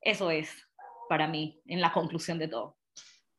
Eso 0.00 0.30
es 0.30 0.50
para 1.08 1.28
mí 1.28 1.60
en 1.66 1.80
la 1.80 1.92
conclusión 1.92 2.38
de 2.38 2.48
todo. 2.48 2.77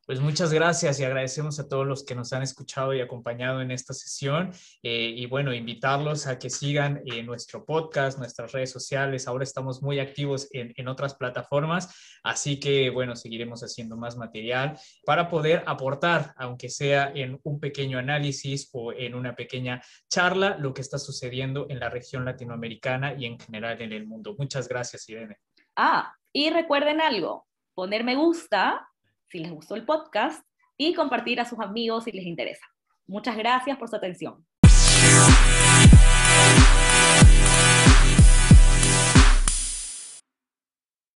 Pues 0.10 0.22
muchas 0.22 0.52
gracias 0.52 1.00
y 1.00 1.04
agradecemos 1.04 1.60
a 1.60 1.68
todos 1.68 1.86
los 1.86 2.04
que 2.04 2.16
nos 2.16 2.34
han 2.34 2.42
escuchado 2.42 2.96
y 2.96 3.00
acompañado 3.00 3.62
en 3.62 3.70
esta 3.70 3.94
sesión. 3.94 4.50
Eh, 4.82 5.14
y 5.16 5.28
bueno, 5.28 5.54
invitarlos 5.54 6.26
a 6.26 6.40
que 6.40 6.50
sigan 6.50 7.04
eh, 7.06 7.22
nuestro 7.22 7.64
podcast, 7.64 8.18
nuestras 8.18 8.52
redes 8.52 8.72
sociales. 8.72 9.28
Ahora 9.28 9.44
estamos 9.44 9.84
muy 9.84 10.00
activos 10.00 10.48
en, 10.50 10.74
en, 10.78 10.88
otras 10.88 11.14
plataformas, 11.14 11.96
así 12.24 12.60
que 12.60 12.90
bueno, 12.90 13.16
seguiremos 13.16 13.62
haciendo 13.62 13.98
más 13.98 14.18
material 14.18 14.80
para 15.06 15.30
poder 15.30 15.64
aportar, 15.68 16.34
aunque 16.38 16.70
sea 16.70 17.12
en 17.14 17.40
un 17.44 17.60
pequeño 17.60 18.00
análisis 18.00 18.68
o 18.74 18.92
en 18.92 19.14
una 19.14 19.36
pequeña 19.36 19.80
charla, 20.10 20.58
lo 20.58 20.74
que 20.74 20.82
está 20.82 20.98
sucediendo 20.98 21.68
en 21.70 21.80
la 21.80 21.92
región 21.92 22.26
latinoamericana 22.26 23.14
y 23.14 23.28
en 23.28 23.40
general 23.40 23.80
en 23.80 23.94
el 23.94 24.08
mundo. 24.08 24.34
Muchas 24.40 24.68
gracias, 24.68 25.08
Irene. 25.08 25.38
Ah, 25.76 26.16
y 26.34 26.50
recuerden 26.50 27.00
algo, 27.00 27.46
poner 27.76 28.04
me 28.04 28.16
gusta 28.16 28.89
si 29.30 29.40
les 29.40 29.52
gustó 29.52 29.76
el 29.76 29.86
podcast 29.86 30.44
y 30.78 30.94
compartir 30.94 31.40
a 31.40 31.46
sus 31.46 31.60
amigos 31.60 32.06
si 32.06 32.12
les 32.12 32.26
interesa. 32.26 32.66
Muchas 33.08 33.38
gracias 33.38 33.78
por 33.78 33.90
su 33.90 33.96
atención. 33.96 34.46